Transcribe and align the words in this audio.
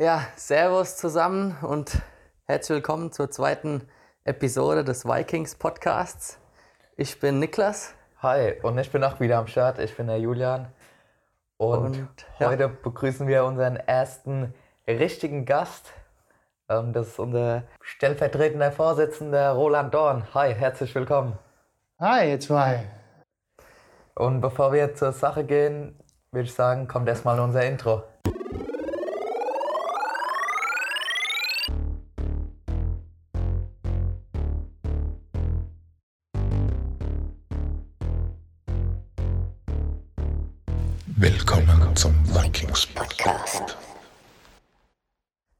Ja, 0.00 0.26
Servus 0.34 0.96
zusammen 0.96 1.56
und 1.62 2.02
herzlich 2.46 2.74
willkommen 2.74 3.12
zur 3.12 3.30
zweiten 3.30 3.88
Episode 4.24 4.82
des 4.82 5.04
Vikings 5.04 5.54
Podcasts. 5.54 6.40
Ich 6.96 7.20
bin 7.20 7.38
Niklas. 7.38 7.94
Hi, 8.20 8.54
und 8.64 8.76
ich 8.76 8.90
bin 8.90 9.04
auch 9.04 9.20
wieder 9.20 9.38
am 9.38 9.46
Start. 9.46 9.78
Ich 9.78 9.96
bin 9.96 10.08
der 10.08 10.18
Julian. 10.18 10.66
Und, 11.58 12.00
Und, 12.00 12.26
ja. 12.40 12.48
heute 12.48 12.68
begrüßen 12.68 13.28
wir 13.28 13.44
unseren 13.44 13.76
ersten 13.76 14.52
richtigen 14.88 15.44
Gast. 15.44 15.92
Ähm, 16.68 16.92
das 16.92 17.06
ist 17.06 17.20
unser 17.20 17.62
stellvertretender 17.80 18.72
Vorsitzender 18.72 19.52
Roland 19.52 19.94
Dorn. 19.94 20.26
Hi, 20.34 20.52
herzlich 20.52 20.92
willkommen. 20.96 21.38
Hi, 22.00 22.32
ihr 22.32 22.40
zwei. 22.40 22.90
Und 24.16 24.40
bevor 24.40 24.72
wir 24.72 24.96
zur 24.96 25.12
Sache 25.12 25.44
gehen, 25.44 25.96
würde 26.32 26.46
ich 26.46 26.54
sagen, 26.54 26.88
kommt 26.88 27.08
erstmal 27.08 27.38
unser 27.38 27.64
Intro. 27.64 28.02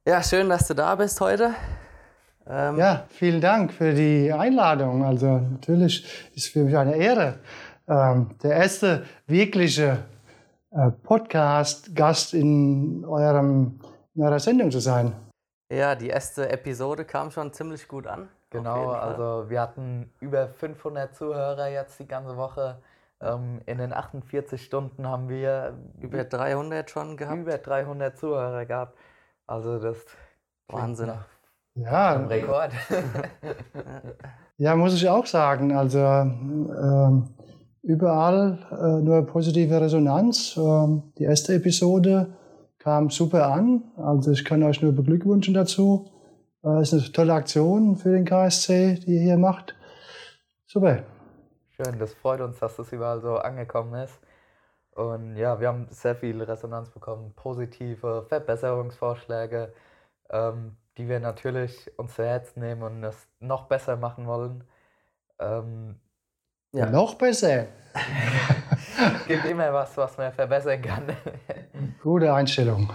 Ja, 0.07 0.21
schön, 0.21 0.49
dass 0.49 0.67
du 0.67 0.75
da 0.75 0.93
bist 0.93 1.19
heute. 1.19 1.55
Ähm, 2.47 2.77
Ja, 2.77 3.05
vielen 3.09 3.41
Dank 3.41 3.73
für 3.73 3.91
die 3.91 4.31
Einladung. 4.31 5.03
Also 5.03 5.39
natürlich 5.39 6.05
ist 6.35 6.49
für 6.49 6.59
mich 6.59 6.77
eine 6.77 6.95
Ehre, 6.95 7.39
ähm, 7.87 8.29
der 8.43 8.51
erste 8.51 9.03
wirkliche 9.25 9.97
äh, 10.69 10.91
Podcast-Gast 10.91 12.35
in, 12.35 13.03
eurem, 13.03 13.79
in 14.13 14.21
eurer 14.21 14.37
Sendung 14.37 14.69
zu 14.69 14.79
sein. 14.79 15.11
ja, 15.71 15.95
die 15.95 16.09
erste 16.09 16.49
Episode 16.49 17.03
kam 17.03 17.31
schon 17.31 17.51
ziemlich 17.51 17.87
gut 17.87 18.05
an. 18.05 18.29
Genau, 18.51 18.91
also 18.91 19.49
wir 19.49 19.59
hatten 19.59 20.13
über 20.19 20.49
500 20.49 21.15
Zuhörer 21.15 21.67
jetzt 21.69 21.99
die 21.99 22.07
ganze 22.07 22.37
Woche. 22.37 22.77
Ähm, 23.21 23.59
in 23.65 23.79
den 23.79 23.91
48 23.91 24.63
Stunden 24.63 25.07
haben 25.07 25.29
wir 25.29 25.73
über 25.99 26.23
300 26.25 26.91
schon 26.91 27.17
gehabt. 27.17 27.39
über 27.39 27.57
300 27.57 28.15
Zuhörer 28.15 28.65
gehabt. 28.67 28.95
Also 29.47 29.79
das 29.79 29.97
Wahnsinn. 30.67 31.11
Ja, 31.75 32.15
einem 32.15 32.27
Rekord. 32.27 32.71
ja, 34.57 34.75
muss 34.75 34.93
ich 34.95 35.09
auch 35.09 35.25
sagen. 35.25 35.75
Also 35.75 35.99
ähm, 35.99 37.29
überall 37.83 38.59
äh, 38.71 39.01
nur 39.01 39.25
positive 39.25 39.79
Resonanz. 39.79 40.57
Ähm, 40.57 41.11
die 41.17 41.23
erste 41.23 41.53
Episode 41.53 42.35
kam 42.79 43.09
super 43.09 43.51
an. 43.51 43.83
Also 43.97 44.31
ich 44.31 44.45
kann 44.45 44.63
euch 44.63 44.81
nur 44.81 44.93
beglückwünschen 44.93 45.53
dazu. 45.53 46.11
Äh, 46.63 46.81
ist 46.81 46.93
eine 46.93 47.03
tolle 47.11 47.33
Aktion 47.33 47.97
für 47.97 48.11
den 48.11 48.25
KSC, 48.25 48.99
die 49.05 49.15
ihr 49.15 49.21
hier 49.21 49.37
macht. 49.37 49.75
Super. 50.65 51.03
Schön, 51.71 51.99
das 51.99 52.13
freut 52.13 52.41
uns, 52.41 52.57
dass 52.59 52.77
das 52.77 52.91
überall 52.91 53.19
so 53.21 53.35
angekommen 53.35 53.93
ist. 53.95 54.17
Und 54.95 55.35
ja, 55.35 55.59
wir 55.59 55.67
haben 55.67 55.87
sehr 55.91 56.15
viel 56.15 56.41
Resonanz 56.41 56.89
bekommen, 56.89 57.33
positive 57.35 58.25
Verbesserungsvorschläge, 58.29 59.73
ähm, 60.29 60.77
die 60.97 61.09
wir 61.09 61.19
natürlich 61.19 61.91
uns 61.99 62.15
zu 62.15 62.23
Herzen 62.23 62.61
nehmen 62.61 62.81
und 62.81 63.03
es 63.03 63.27
noch 63.39 63.67
besser 63.67 63.97
machen 63.97 64.25
wollen. 64.25 64.63
Ähm, 65.39 65.99
Ja. 66.71 66.89
Noch 66.89 67.15
besser. 67.15 67.67
gibt 69.27 69.45
immer 69.45 69.73
was, 69.73 69.97
was 69.97 70.17
man 70.17 70.31
verbessern 70.31 70.81
kann. 70.81 71.17
Gute 72.01 72.33
Einstellung. 72.33 72.89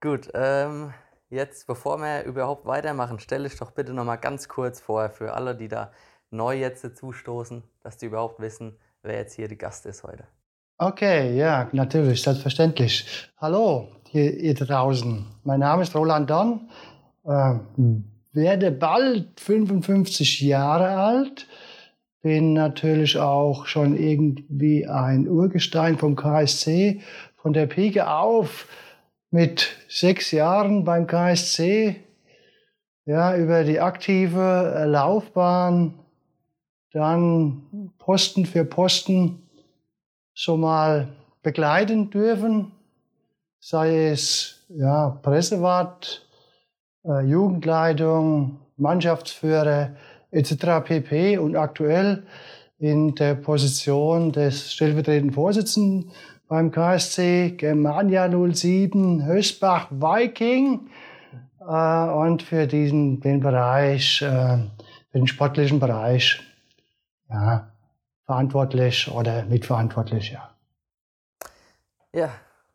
Gut, 0.00 0.30
ähm, 0.32 0.94
jetzt 1.28 1.66
bevor 1.66 1.98
wir 1.98 2.24
überhaupt 2.24 2.64
weitermachen, 2.64 3.18
stelle 3.18 3.46
ich 3.48 3.56
doch 3.56 3.72
bitte 3.72 3.92
nochmal 3.92 4.18
ganz 4.18 4.48
kurz 4.48 4.80
vor 4.80 5.10
für 5.10 5.34
alle, 5.34 5.54
die 5.54 5.68
da 5.68 5.92
neu 6.30 6.56
jetzt 6.56 6.84
dazustoßen, 6.84 7.62
dass 7.82 7.98
die 7.98 8.06
überhaupt 8.06 8.40
wissen, 8.40 8.78
wer 9.02 9.16
jetzt 9.16 9.34
hier 9.34 9.48
die 9.48 9.58
Gast 9.58 9.84
ist 9.84 10.04
heute. 10.04 10.26
Okay, 10.80 11.36
ja, 11.36 11.68
natürlich, 11.72 12.22
selbstverständlich. 12.22 13.04
Hallo, 13.38 13.88
hier, 14.10 14.38
ihr 14.38 14.54
draußen. 14.54 15.26
Mein 15.42 15.58
Name 15.58 15.82
ist 15.82 15.96
Roland 15.96 16.30
Don, 16.30 16.70
ähm, 17.26 18.04
werde 18.32 18.70
bald 18.70 19.40
55 19.40 20.40
Jahre 20.40 20.90
alt, 20.90 21.48
bin 22.22 22.52
natürlich 22.52 23.18
auch 23.18 23.66
schon 23.66 23.96
irgendwie 23.96 24.86
ein 24.86 25.26
Urgestein 25.26 25.98
vom 25.98 26.14
KSC, 26.14 27.00
von 27.34 27.52
der 27.52 27.66
Pike 27.66 28.08
auf, 28.08 28.68
mit 29.32 29.70
sechs 29.88 30.30
Jahren 30.30 30.84
beim 30.84 31.08
KSC, 31.08 31.96
ja, 33.04 33.36
über 33.36 33.64
die 33.64 33.80
aktive 33.80 34.76
äh, 34.76 34.84
Laufbahn, 34.84 35.94
dann 36.92 37.90
Posten 37.98 38.46
für 38.46 38.64
Posten, 38.64 39.42
schon 40.38 40.60
mal 40.60 41.08
begleiten 41.42 42.10
dürfen, 42.10 42.70
sei 43.58 44.10
es 44.10 44.64
ja, 44.68 45.18
Pressewart, 45.20 46.24
äh, 47.04 47.22
Jugendleitung, 47.26 48.60
Mannschaftsführer 48.76 49.96
etc. 50.30 50.84
pp. 50.84 51.38
und 51.38 51.56
aktuell 51.56 52.22
in 52.78 53.16
der 53.16 53.34
Position 53.34 54.30
des 54.30 54.72
stellvertretenden 54.72 55.34
Vorsitzenden 55.34 56.12
beim 56.46 56.70
KSC 56.70 57.56
Germania 57.56 58.30
07 58.30 59.24
Höchstbach 59.24 59.90
Viking 59.90 60.88
äh, 61.68 62.10
und 62.10 62.44
für 62.44 62.68
diesen 62.68 63.20
den 63.20 63.40
Bereich, 63.40 64.22
äh, 64.22 64.58
den 65.12 65.26
sportlichen 65.26 65.80
Bereich, 65.80 66.40
ja, 67.28 67.72
verantwortlich 68.28 69.10
oder 69.10 69.44
mitverantwortlich, 69.46 70.32
ja. 70.32 70.54
Ja, 72.12 72.30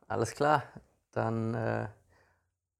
alles 0.07 0.31
klar. 0.31 0.63
Dann 1.11 1.53
äh, 1.53 1.87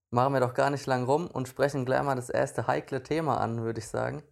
machen 0.10 0.34
wir 0.34 0.40
doch 0.40 0.56
gar 0.56 0.72
nicht 0.72 0.88
lang 0.88 1.04
rum 1.06 1.28
und 1.28 1.48
sprechen 1.48 1.86
gleich 1.86 2.02
mal 2.02 2.16
das 2.16 2.32
erste 2.32 2.66
heikle 2.66 3.04
Thema 3.04 3.40
an, 3.40 3.62
würde 3.62 3.78
ich 3.78 3.88
sagen. 3.88 4.24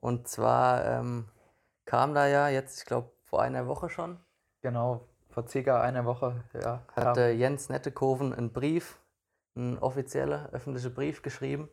Und 0.00 0.28
zwar 0.28 0.86
ähm, 0.86 1.28
kam 1.84 2.14
da 2.14 2.26
ja 2.26 2.48
jetzt, 2.48 2.78
ich 2.78 2.86
glaube, 2.86 3.12
vor 3.22 3.42
einer 3.42 3.66
Woche 3.66 3.90
schon, 3.90 4.18
genau, 4.62 5.06
vor 5.28 5.46
circa 5.46 5.82
einer 5.82 6.06
Woche, 6.06 6.42
ja. 6.54 6.80
hat 6.96 7.18
äh, 7.18 7.32
Jens 7.32 7.68
Nettekoven 7.68 8.32
einen 8.32 8.50
Brief, 8.50 8.98
einen 9.54 9.76
offiziellen 9.78 10.46
öffentlichen 10.52 10.94
Brief 10.94 11.20
geschrieben. 11.20 11.68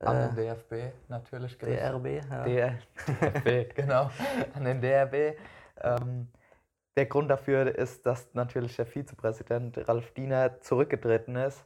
An 0.00 0.16
Äh, 0.16 0.28
den 0.28 0.36
DFB 0.36 0.72
natürlich 1.08 1.58
gerichtet. 1.58 1.94
DRB, 1.94 2.06
ja. 2.06 2.44
Der 2.44 2.78
DFB, 3.20 3.74
genau, 3.76 4.10
an 4.54 4.64
den 4.64 4.80
DRB. 4.80 5.38
Ähm, 5.80 6.28
der 6.96 7.06
Grund 7.06 7.30
dafür 7.30 7.74
ist, 7.74 8.06
dass 8.06 8.32
natürlich 8.34 8.76
der 8.76 8.86
Vizepräsident 8.86 9.88
Ralf 9.88 10.12
Diener 10.12 10.60
zurückgetreten 10.60 11.36
ist 11.36 11.64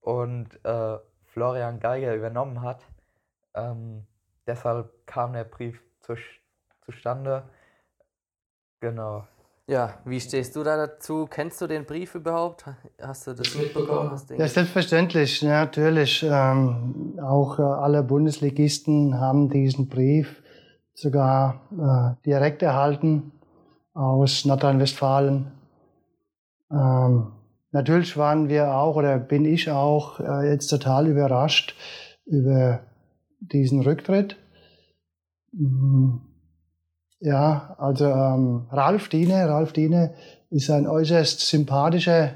und 0.00 0.62
äh, 0.64 0.98
Florian 1.24 1.80
Geiger 1.80 2.14
übernommen 2.14 2.62
hat. 2.62 2.84
Ähm, 3.54 4.06
deshalb 4.46 5.06
kam 5.06 5.32
der 5.32 5.44
Brief 5.44 5.82
zu, 6.00 6.16
zustande. 6.82 7.48
Genau. 8.80 9.26
Ja, 9.68 9.94
wie 10.06 10.18
stehst 10.18 10.56
du 10.56 10.62
da 10.62 10.78
dazu? 10.78 11.26
Kennst 11.30 11.60
du 11.60 11.66
den 11.66 11.84
Brief 11.84 12.14
überhaupt? 12.14 12.64
Hast 13.00 13.26
du 13.26 13.34
das 13.34 13.54
mitbekommen? 13.54 14.10
Hast 14.10 14.30
Ja, 14.30 14.48
selbstverständlich, 14.48 15.42
ja, 15.42 15.64
natürlich. 15.64 16.22
Ähm, 16.22 17.18
auch 17.22 17.58
äh, 17.58 17.62
alle 17.62 18.02
Bundesligisten 18.02 19.20
haben 19.20 19.50
diesen 19.50 19.88
Brief 19.88 20.42
sogar 20.94 21.60
äh, 21.70 22.24
direkt 22.24 22.62
erhalten 22.62 23.32
aus 23.92 24.46
Nordrhein-Westfalen. 24.46 25.52
Ähm, 26.70 27.32
natürlich 27.70 28.16
waren 28.16 28.48
wir 28.48 28.74
auch 28.74 28.96
oder 28.96 29.18
bin 29.18 29.44
ich 29.44 29.70
auch 29.70 30.18
äh, 30.18 30.50
jetzt 30.50 30.68
total 30.68 31.08
überrascht 31.08 31.76
über 32.24 32.80
diesen 33.40 33.82
Rücktritt. 33.82 34.38
Mm, 35.52 36.16
Ja, 37.20 37.74
also 37.78 38.06
ähm, 38.06 38.66
Ralf 38.70 39.08
Diene, 39.08 39.48
Ralf 39.48 39.72
Diene 39.72 40.14
ist 40.50 40.70
ein 40.70 40.86
äußerst 40.86 41.40
sympathischer 41.40 42.34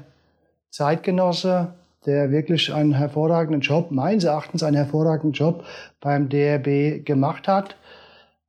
Zeitgenosse, 0.69 1.73
der 2.05 2.31
wirklich 2.31 2.73
einen 2.73 2.93
hervorragenden 2.93 3.61
Job, 3.61 3.91
meines 3.91 4.25
Erachtens 4.25 4.61
einen 4.61 4.75
hervorragenden 4.75 5.31
Job 5.31 5.63
beim 6.01 6.27
DRB 6.27 7.05
gemacht 7.05 7.47
hat. 7.47 7.77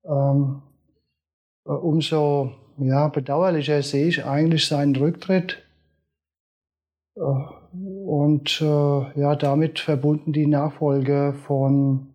Ähm, 0.05 0.63
äh, 1.67 1.71
umso 1.71 2.53
ja, 2.79 3.09
bedauerlicher 3.09 3.83
sehe 3.83 4.09
ich 4.09 4.25
eigentlich 4.25 4.67
seinen 4.67 4.97
Rücktritt. 4.97 5.63
Äh, 7.17 7.21
und 7.73 8.61
äh, 8.61 9.21
ja, 9.21 9.37
damit 9.37 9.79
verbunden 9.79 10.33
die 10.33 10.47
Nachfolge 10.47 11.35
von 11.47 12.09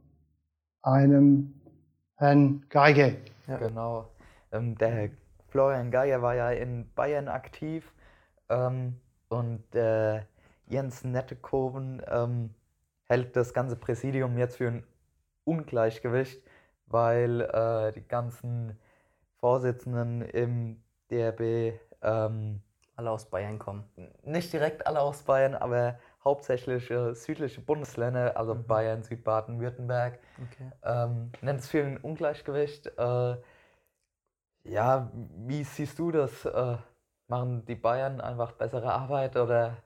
einem 0.81 1.53
Herrn 2.15 2.63
Geige. 2.69 3.15
Ja. 3.49 3.57
Genau. 3.57 4.11
Ähm, 4.51 4.77
der 4.77 5.09
Florian 5.47 5.91
Geiger 5.91 6.21
war 6.21 6.35
ja 6.35 6.51
in 6.51 6.91
Bayern 6.93 7.27
aktiv 7.27 7.93
ähm, 8.49 8.99
und 9.29 9.75
äh, 9.75 10.21
Jens 10.67 11.03
Nettekoven 11.03 12.01
ähm, 12.07 12.53
hält 13.07 13.35
das 13.35 13.53
ganze 13.53 13.75
Präsidium 13.75 14.37
jetzt 14.37 14.57
für 14.57 14.67
ein 14.67 14.83
Ungleichgewicht, 15.43 16.43
weil 16.85 17.41
äh, 17.41 17.91
die 17.91 18.07
ganzen 18.07 18.79
Vorsitzenden 19.39 20.21
im 20.21 20.83
DRB 21.09 21.79
ähm, 22.01 22.61
alle 22.95 23.11
aus 23.11 23.25
Bayern 23.29 23.57
kommen. 23.57 23.83
Nicht 24.23 24.53
direkt 24.53 24.85
alle 24.85 24.99
aus 24.99 25.23
Bayern, 25.23 25.55
aber 25.55 25.97
hauptsächlich 26.23 26.89
äh, 26.91 27.13
südliche 27.13 27.61
Bundesländer, 27.61 28.37
also 28.37 28.55
mhm. 28.55 28.65
Bayern, 28.65 29.03
Südbaden, 29.03 29.59
Württemberg. 29.59 30.19
Okay. 30.37 30.71
Ähm, 30.83 31.31
nennt 31.41 31.59
es 31.59 31.67
für 31.67 31.83
ein 31.83 31.97
Ungleichgewicht. 31.97 32.87
Äh, 32.97 33.35
ja, 34.65 35.11
wie 35.47 35.63
siehst 35.63 35.97
du 35.97 36.11
das? 36.11 36.45
Äh, 36.45 36.77
machen 37.27 37.63
die 37.67 37.75
Bayern 37.75 38.21
einfach 38.21 38.51
bessere 38.53 38.91
Arbeit 38.91 39.37
oder? 39.37 39.77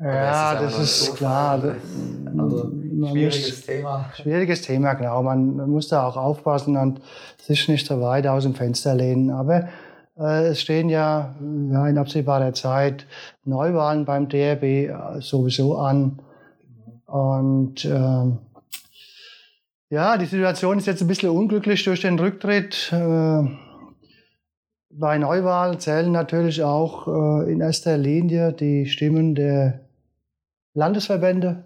Ja, 0.00 0.52
oder 0.52 0.62
das 0.62 0.78
ist 0.78 1.16
klar. 1.16 1.60
Also, 2.38 2.70
schwieriges 2.70 3.50
muss, 3.50 3.66
Thema. 3.66 4.10
Schwieriges 4.14 4.62
Thema, 4.62 4.94
genau. 4.94 5.22
Man 5.22 5.56
muss 5.70 5.88
da 5.88 6.06
auch 6.06 6.16
aufpassen 6.16 6.76
und 6.76 7.00
sich 7.40 7.68
nicht 7.68 7.86
so 7.86 8.00
weit 8.00 8.26
aus 8.26 8.44
dem 8.44 8.54
Fenster 8.54 8.94
lehnen. 8.94 9.30
Aber 9.30 9.68
es 10.18 10.60
stehen 10.60 10.88
ja, 10.88 11.36
in 11.40 11.96
absehbarer 11.96 12.52
Zeit 12.52 13.06
Neuwahlen 13.44 14.04
beim 14.04 14.28
DRB 14.28 14.62
äh, 14.62 15.20
sowieso 15.20 15.78
an. 15.78 16.20
Und 17.06 17.84
äh, 17.84 18.32
ja, 19.90 20.18
die 20.18 20.26
Situation 20.26 20.78
ist 20.78 20.86
jetzt 20.86 21.00
ein 21.00 21.08
bisschen 21.08 21.30
unglücklich 21.30 21.84
durch 21.84 22.00
den 22.00 22.18
Rücktritt. 22.18 22.92
Äh, 22.92 23.44
bei 24.90 25.18
Neuwahlen 25.18 25.78
zählen 25.78 26.10
natürlich 26.10 26.62
auch 26.62 27.06
äh, 27.06 27.52
in 27.52 27.60
erster 27.60 27.96
Linie 27.96 28.52
die 28.52 28.86
Stimmen 28.86 29.34
der 29.34 29.80
Landesverbände. 30.74 31.64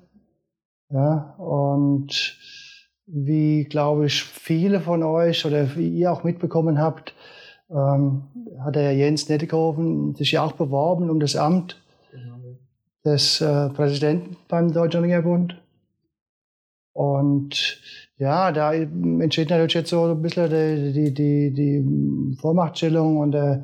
Ja, 0.91 1.35
und 1.39 2.37
wie, 3.07 3.65
glaube 3.65 4.07
ich, 4.07 4.23
viele 4.23 4.81
von 4.81 5.03
euch 5.03 5.47
oder 5.47 5.75
wie 5.75 5.89
ihr 5.89 6.13
auch 6.13 6.23
mitbekommen 6.23 6.79
habt, 6.79 7.15
ähm, 7.73 8.23
hat 8.61 8.77
der 8.77 8.95
Jens 8.95 9.29
Nettekoven 9.29 10.15
sich 10.15 10.33
ja 10.33 10.43
auch 10.43 10.53
beworben 10.53 11.11
um 11.11 11.21
das 11.21 11.37
Amt 11.37 11.81
genau. 12.11 12.37
des 13.05 13.41
äh, 13.41 13.69
Präsidenten 13.71 14.37
beim 14.49 14.73
Deutschen 14.73 15.01
Ringerbund. 15.01 15.61
Und 16.93 17.81
ja, 18.19 18.53
da 18.53 18.75
entsteht 18.75 19.51
natürlich 19.51 19.75
jetzt 19.75 19.91
so 19.91 20.05
ein 20.05 20.23
bisschen 20.23 20.51
die, 20.51 20.93
die, 20.93 21.15
die, 21.15 21.53
die 21.53 22.37
Vormachtstellung 22.41 23.17
und 23.17 23.35
äh, 23.35 23.63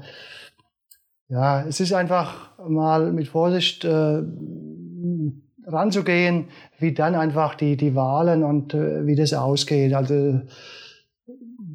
ja, 1.29 1.63
es 1.67 1.79
ist 1.81 1.93
einfach 1.93 2.59
mal 2.67 3.13
mit 3.13 3.29
Vorsicht 3.29 3.85
äh, 3.85 4.23
ranzugehen, 5.67 6.47
wie 6.79 6.95
dann 6.95 7.15
einfach 7.15 7.55
die, 7.55 7.77
die 7.77 7.95
Wahlen 7.95 8.43
und 8.43 8.73
äh, 8.73 9.07
wie 9.07 9.15
das 9.15 9.35
ausgeht. 9.35 9.93
Also 9.93 10.41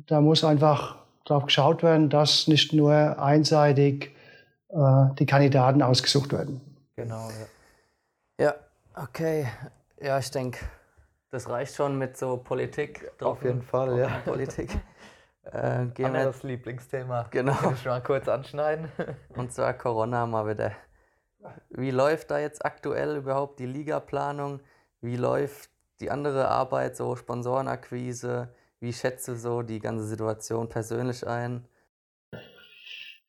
da 0.08 0.22
muss 0.22 0.44
einfach 0.44 1.03
darauf 1.26 1.46
geschaut 1.46 1.84
werden, 1.84 2.10
dass 2.10 2.48
nicht 2.48 2.74
nur 2.74 3.20
einseitig 3.22 4.16
äh, 4.70 5.06
die 5.20 5.26
Kandidaten 5.26 5.82
ausgesucht 5.82 6.34
werden. 6.34 6.62
Genau, 6.96 7.30
ja. 7.30 8.46
Ja, 8.46 8.56
okay. 8.96 9.48
Ja, 10.02 10.20
ich 10.20 10.32
denke, 10.32 10.60
das 11.34 11.50
reicht 11.50 11.76
schon 11.76 11.98
mit 11.98 12.18
so 12.18 12.38
Politik. 12.38 13.12
Auf 13.22 13.44
jeden 13.44 13.64
Fall, 13.64 13.98
ja. 13.98 14.22
Politik. 14.26 14.70
Äh, 15.52 15.88
gehen 15.88 16.06
Anderes 16.06 16.42
wir, 16.44 16.52
Lieblingsthema. 16.52 17.28
Genau. 17.30 17.52
Kann 17.52 17.74
ich 17.74 17.84
mal 17.84 18.02
kurz 18.02 18.30
anschneiden. 18.30 18.90
Und 19.36 19.52
zwar 19.52 19.74
Corona 19.74 20.26
mal 20.26 20.48
wieder. 20.48 20.72
Wie 21.70 21.92
läuft 21.92 22.32
da 22.32 22.40
jetzt 22.40 22.66
aktuell 22.66 23.18
überhaupt 23.18 23.60
die 23.60 23.66
Ligaplanung? 23.66 24.62
Wie 25.02 25.18
läuft 25.18 25.70
die 26.00 26.10
andere 26.10 26.48
Arbeit, 26.48 26.96
so 26.96 27.18
Sponsorenakquise? 27.18 28.56
Wie 28.84 28.92
schätzt 28.92 29.30
du 29.30 29.36
so 29.38 29.62
die 29.62 29.80
ganze 29.80 30.04
Situation 30.04 30.68
persönlich 30.68 31.26
ein? 31.26 31.64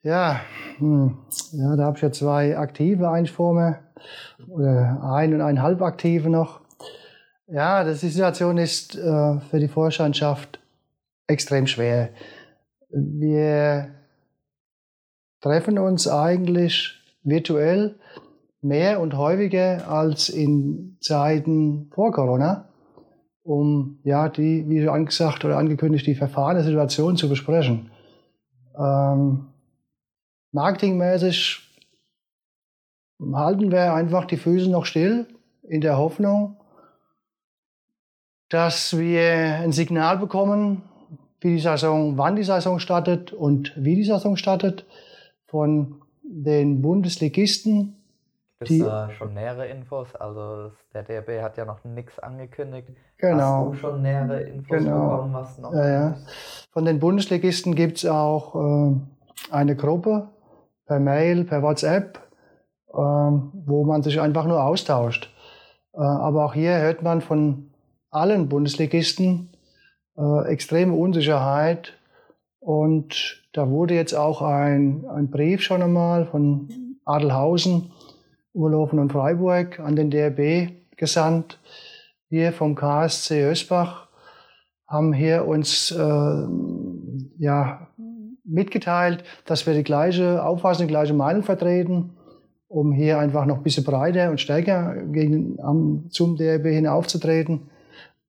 Ja, 0.03 0.41
hm, 0.79 1.17
ja 1.53 1.77
da 1.77 1.85
habe 1.85 1.97
ich 1.97 2.03
ja 2.03 2.11
zwei 2.11 2.59
aktive 2.59 3.09
eigentlich 3.09 3.31
vor 3.31 3.55
mir, 3.55 3.79
oder 4.49 5.01
ein 5.15 5.33
und 5.33 5.43
ein 5.43 5.63
halb 5.63 5.81
aktive 5.81 6.29
noch. 6.29 6.61
Ja, 7.47 7.85
die 7.85 7.95
Situation 7.95 8.59
ist 8.59 8.97
äh, 8.97 9.39
für 9.49 9.61
die 9.61 9.69
Vorstandschaft 9.69 10.59
extrem 11.29 11.69
schwer. 11.69 12.09
Wir 12.91 13.95
treffen 15.41 15.79
uns 15.79 16.09
eigentlich 16.09 17.01
virtuell 17.23 18.01
mehr 18.61 18.99
und 18.99 19.17
häufiger 19.17 19.89
als 19.89 20.31
in 20.31 20.97
Zeiten 21.01 21.93
vor 21.95 22.11
Corona 22.11 22.74
um 23.45 23.99
ja 24.03 24.29
die, 24.29 24.69
wie 24.69 24.89
angesagt 24.89 25.45
oder 25.45 25.59
angekündigt, 25.59 26.07
die 26.07 26.15
Verfahren 26.15 26.57
der 26.57 26.65
Situation 26.65 27.17
zu 27.17 27.29
besprechen. 27.29 27.91
Ähm, 28.77 29.47
marketingmäßig 30.51 31.61
halten 33.33 33.71
wir 33.71 33.93
einfach 33.93 34.25
die 34.25 34.39
Füße 34.39 34.71
noch 34.71 34.87
still 34.87 35.27
in 35.63 35.81
der 35.81 35.99
Hoffnung, 35.99 36.57
dass 38.49 38.99
wir 38.99 39.61
ein 39.63 39.73
Signal 39.73 40.19
bekommen, 40.19 40.83
wie 41.41 41.57
die 41.57 41.61
Saison, 41.61 42.17
wann 42.17 42.37
die 42.37 42.45
Saison 42.45 42.79
startet 42.79 43.33
und 43.33 43.73
wie 43.77 43.97
die 43.97 44.05
Saison 44.05 44.37
startet 44.37 44.87
von 45.47 46.01
den 46.23 46.81
Bundesligisten, 46.81 48.04
Gibt 48.65 48.81
es 48.81 48.87
da 48.87 49.11
schon 49.11 49.35
nähere 49.35 49.67
Infos? 49.67 50.15
Also 50.15 50.73
der 50.93 51.03
DRB 51.03 51.43
hat 51.43 51.57
ja 51.57 51.65
noch 51.65 51.83
nichts 51.85 52.19
angekündigt. 52.19 52.89
Genau. 53.19 53.71
Hast 53.73 53.73
du 53.73 53.75
schon 53.75 54.03
nähere 54.03 54.43
Infos 54.43 54.79
genau. 54.79 55.11
bekommen, 55.11 55.35
was 55.35 55.59
noch 55.59 55.73
ja, 55.73 55.89
ja. 55.89 56.17
Von 56.73 56.85
den 56.85 56.99
Bundesligisten 56.99 57.75
gibt 57.75 57.99
es 57.99 58.07
auch 58.07 58.55
äh, 58.55 58.95
eine 59.51 59.77
Gruppe 59.77 60.29
per 60.87 61.01
Mail, 61.01 61.45
per 61.45 61.63
WhatsApp, 61.63 62.19
äh, 62.89 62.97
wo 62.97 63.85
man 63.85 64.03
sich 64.03 64.21
einfach 64.21 64.47
nur 64.47 64.63
austauscht. 64.63 65.31
Äh, 65.95 66.01
aber 66.01 66.45
auch 66.45 66.55
hier 66.55 66.79
hört 66.79 67.03
man 67.03 67.21
von 67.21 67.71
allen 68.11 68.49
Bundesligisten 68.49 69.51
äh, 70.17 70.47
extreme 70.47 70.95
Unsicherheit. 70.95 71.95
Und 72.61 73.43
da 73.53 73.69
wurde 73.69 73.95
jetzt 73.95 74.15
auch 74.15 74.43
ein, 74.43 75.05
ein 75.09 75.31
Brief 75.31 75.63
schon 75.63 75.83
einmal 75.83 76.27
von 76.27 76.69
Adelhausen 77.05 77.93
Urlaufen 78.55 78.99
und 78.99 79.13
Freiburg 79.13 79.81
an 79.81 79.97
den 79.97 80.11
DRB 80.11 80.73
gesandt. 80.97 81.59
Wir 82.31 82.53
vom 82.53 82.75
KSC 82.75 83.51
Ösbach 83.51 84.09
haben 84.87 85.13
hier 85.13 85.47
uns 85.47 85.91
äh, 85.91 86.47
ja, 87.39 87.89
mitgeteilt, 88.45 89.25
dass 89.47 89.67
wir 89.67 89.75
die 89.75 89.83
gleiche 89.83 90.45
Auffassung, 90.45 90.87
die 90.87 90.93
gleiche 90.93 91.15
Meinung 91.15 91.43
vertreten, 91.43 92.11
um 92.69 92.93
hier 92.93 93.19
einfach 93.19 93.45
noch 93.47 93.57
ein 93.57 93.63
bisschen 93.63 93.85
breiter 93.85 94.31
und 94.31 94.41
stärker 94.41 94.97
gegen, 95.13 95.57
um, 95.57 96.11
zum 96.11 96.37
DRB 96.37 96.67
hinaufzutreten. 96.67 97.71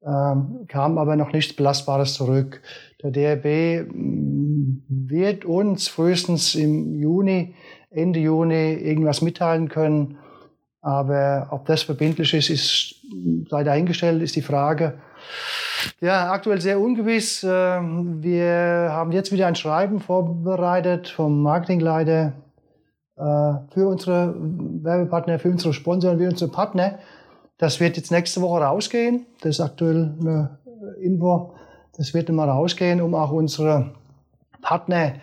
Ähm, 0.03 0.65
kam 0.67 0.97
aber 0.97 1.15
noch 1.15 1.33
nichts 1.33 1.55
Belastbares 1.55 2.13
zurück. 2.13 2.61
Der 3.01 3.11
DRB 3.11 3.91
mm, 3.91 4.83
wird 4.87 5.45
uns 5.45 5.87
frühestens 5.87 6.53
im 6.53 6.95
Juni 6.95 7.55
Ende 7.95 8.19
Juni 8.19 8.73
irgendwas 8.73 9.21
mitteilen 9.21 9.69
können. 9.69 10.17
Aber 10.81 11.47
ob 11.49 11.65
das 11.65 11.81
verbindlich 11.81 12.33
ist, 12.33 12.49
ist 12.49 12.95
sei 13.49 13.63
dahingestellt, 13.63 14.21
ist 14.21 14.35
die 14.35 14.41
Frage. 14.41 14.93
Ja, 15.99 16.31
aktuell 16.31 16.61
sehr 16.61 16.79
ungewiss. 16.79 17.43
Ähm, 17.47 18.21
wir 18.21 18.89
haben 18.91 19.11
jetzt 19.11 19.31
wieder 19.31 19.47
ein 19.47 19.55
Schreiben 19.55 19.99
vorbereitet 19.99 21.07
vom 21.07 21.41
Marketingleiter 21.41 22.33
äh, 23.17 23.21
für 23.73 23.87
unsere 23.87 24.35
Werbepartner, 24.37 25.39
für 25.39 25.49
unsere 25.49 25.73
Sponsoren, 25.73 26.19
für 26.19 26.29
unsere 26.29 26.51
Partner. 26.51 26.99
Das 27.57 27.79
wird 27.79 27.97
jetzt 27.97 28.11
nächste 28.11 28.41
Woche 28.41 28.61
rausgehen. 28.61 29.25
Das 29.41 29.55
ist 29.55 29.61
aktuell 29.61 30.13
eine 30.19 30.59
Info. 31.01 31.55
Das 31.97 32.13
wird 32.13 32.29
mal 32.29 32.49
rausgehen, 32.49 33.01
um 33.01 33.15
auch 33.15 33.31
unsere 33.31 33.91
Partner 34.61 35.13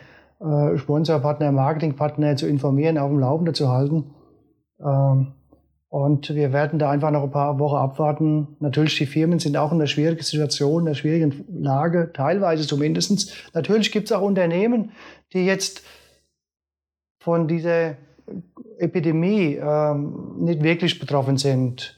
äh, 0.42 0.76
Sponsorpartner, 0.78 1.52
Marketingpartner 1.52 2.36
zu 2.36 2.46
informieren, 2.46 2.98
auf 2.98 3.10
dem 3.10 3.20
Laufenden 3.20 3.54
zu 3.54 3.68
halten. 3.68 4.14
Ähm, 4.80 5.32
und 5.88 6.34
wir 6.34 6.54
werden 6.54 6.78
da 6.78 6.90
einfach 6.90 7.10
noch 7.10 7.22
ein 7.22 7.30
paar 7.30 7.58
Wochen 7.58 7.76
abwarten. 7.76 8.56
Natürlich, 8.60 8.96
die 8.96 9.06
Firmen 9.06 9.38
sind 9.38 9.58
auch 9.58 9.72
in 9.72 9.78
einer 9.78 9.86
schwierigen 9.86 10.22
Situation, 10.22 10.82
in 10.82 10.88
einer 10.88 10.94
schwierigen 10.94 11.44
Lage, 11.52 12.12
teilweise 12.14 12.66
zumindest. 12.66 13.34
Natürlich 13.52 13.92
gibt 13.92 14.06
es 14.06 14.12
auch 14.12 14.22
Unternehmen, 14.22 14.92
die 15.34 15.44
jetzt 15.44 15.82
von 17.20 17.46
dieser 17.46 17.96
Epidemie 18.78 19.60
ähm, 19.62 20.36
nicht 20.38 20.62
wirklich 20.62 20.98
betroffen 20.98 21.36
sind 21.36 21.94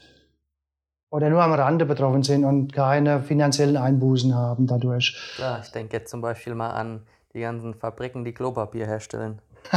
oder 1.09 1.29
nur 1.29 1.41
am 1.41 1.53
Rande 1.53 1.85
betroffen 1.85 2.23
sind 2.23 2.43
und 2.43 2.73
keine 2.73 3.23
finanziellen 3.23 3.77
Einbußen 3.77 4.35
haben 4.35 4.67
dadurch. 4.67 5.17
Klar, 5.35 5.61
ich 5.63 5.71
denke 5.71 5.97
jetzt 5.97 6.11
zum 6.11 6.19
Beispiel 6.19 6.53
mal 6.53 6.71
an 6.71 7.07
die 7.35 7.41
ganzen 7.41 7.73
Fabriken, 7.75 8.23
die 8.23 8.33
Klopapier 8.33 8.87
herstellen. 8.87 9.39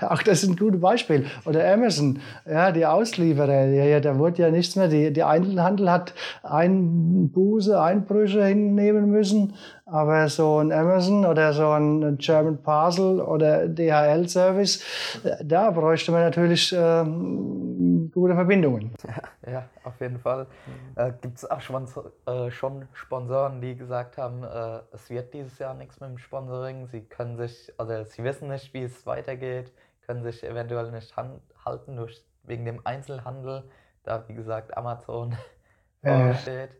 Ach, 0.00 0.22
das 0.22 0.42
ist 0.42 0.50
ein 0.50 0.56
gutes 0.56 0.80
Beispiel. 0.80 1.26
Oder 1.44 1.72
Amazon, 1.72 2.20
ja, 2.46 2.70
die 2.70 2.86
Auslieferer, 2.86 3.66
ja, 3.66 3.84
ja, 3.84 4.00
da 4.00 4.18
wurde 4.18 4.42
ja 4.42 4.50
nichts 4.50 4.76
mehr. 4.76 4.88
Die, 4.88 5.12
der 5.12 5.28
Einzelhandel 5.28 5.90
hat 5.90 6.14
Einbuße, 6.42 7.80
Einbrüche 7.80 8.44
hinnehmen 8.44 9.10
müssen. 9.10 9.54
Aber 9.90 10.28
so 10.28 10.58
ein 10.58 10.70
Amazon 10.72 11.26
oder 11.26 11.52
so 11.52 11.68
ein 11.70 12.16
German 12.18 12.62
Parcel 12.62 13.20
oder 13.20 13.66
DHL-Service, 13.66 14.84
da 15.42 15.70
bräuchte 15.70 16.12
man 16.12 16.22
natürlich 16.22 16.72
ähm, 16.76 18.10
gute 18.12 18.34
Verbindungen. 18.34 18.92
Ja, 19.46 19.52
ja, 19.52 19.68
auf 19.84 20.00
jeden 20.00 20.18
Fall. 20.18 20.46
Äh, 20.94 21.12
Gibt 21.20 21.38
es 21.38 21.50
auch 21.50 21.60
schon, 21.60 21.88
äh, 22.26 22.50
schon 22.50 22.86
Sponsoren, 22.92 23.60
die 23.60 23.74
gesagt 23.74 24.18
haben, 24.18 24.44
äh, 24.44 24.80
es 24.92 25.10
wird 25.10 25.34
dieses 25.34 25.58
Jahr 25.58 25.74
nichts 25.74 25.98
mit 26.00 26.10
dem 26.10 26.18
Sponsoring. 26.18 26.86
Sie 26.86 27.00
können 27.00 27.36
sich, 27.36 27.72
also 27.76 28.04
sie 28.04 28.22
wissen 28.22 28.48
nicht, 28.48 28.72
wie 28.74 28.82
es 28.82 29.06
weitergeht, 29.06 29.72
können 30.06 30.22
sich 30.22 30.44
eventuell 30.44 30.92
nicht 30.92 31.14
halten 31.64 31.96
durch, 31.96 32.22
wegen 32.44 32.64
dem 32.64 32.80
Einzelhandel, 32.84 33.64
da 34.04 34.24
wie 34.28 34.34
gesagt 34.34 34.76
Amazon 34.76 35.34
vorsteht. 36.02 36.70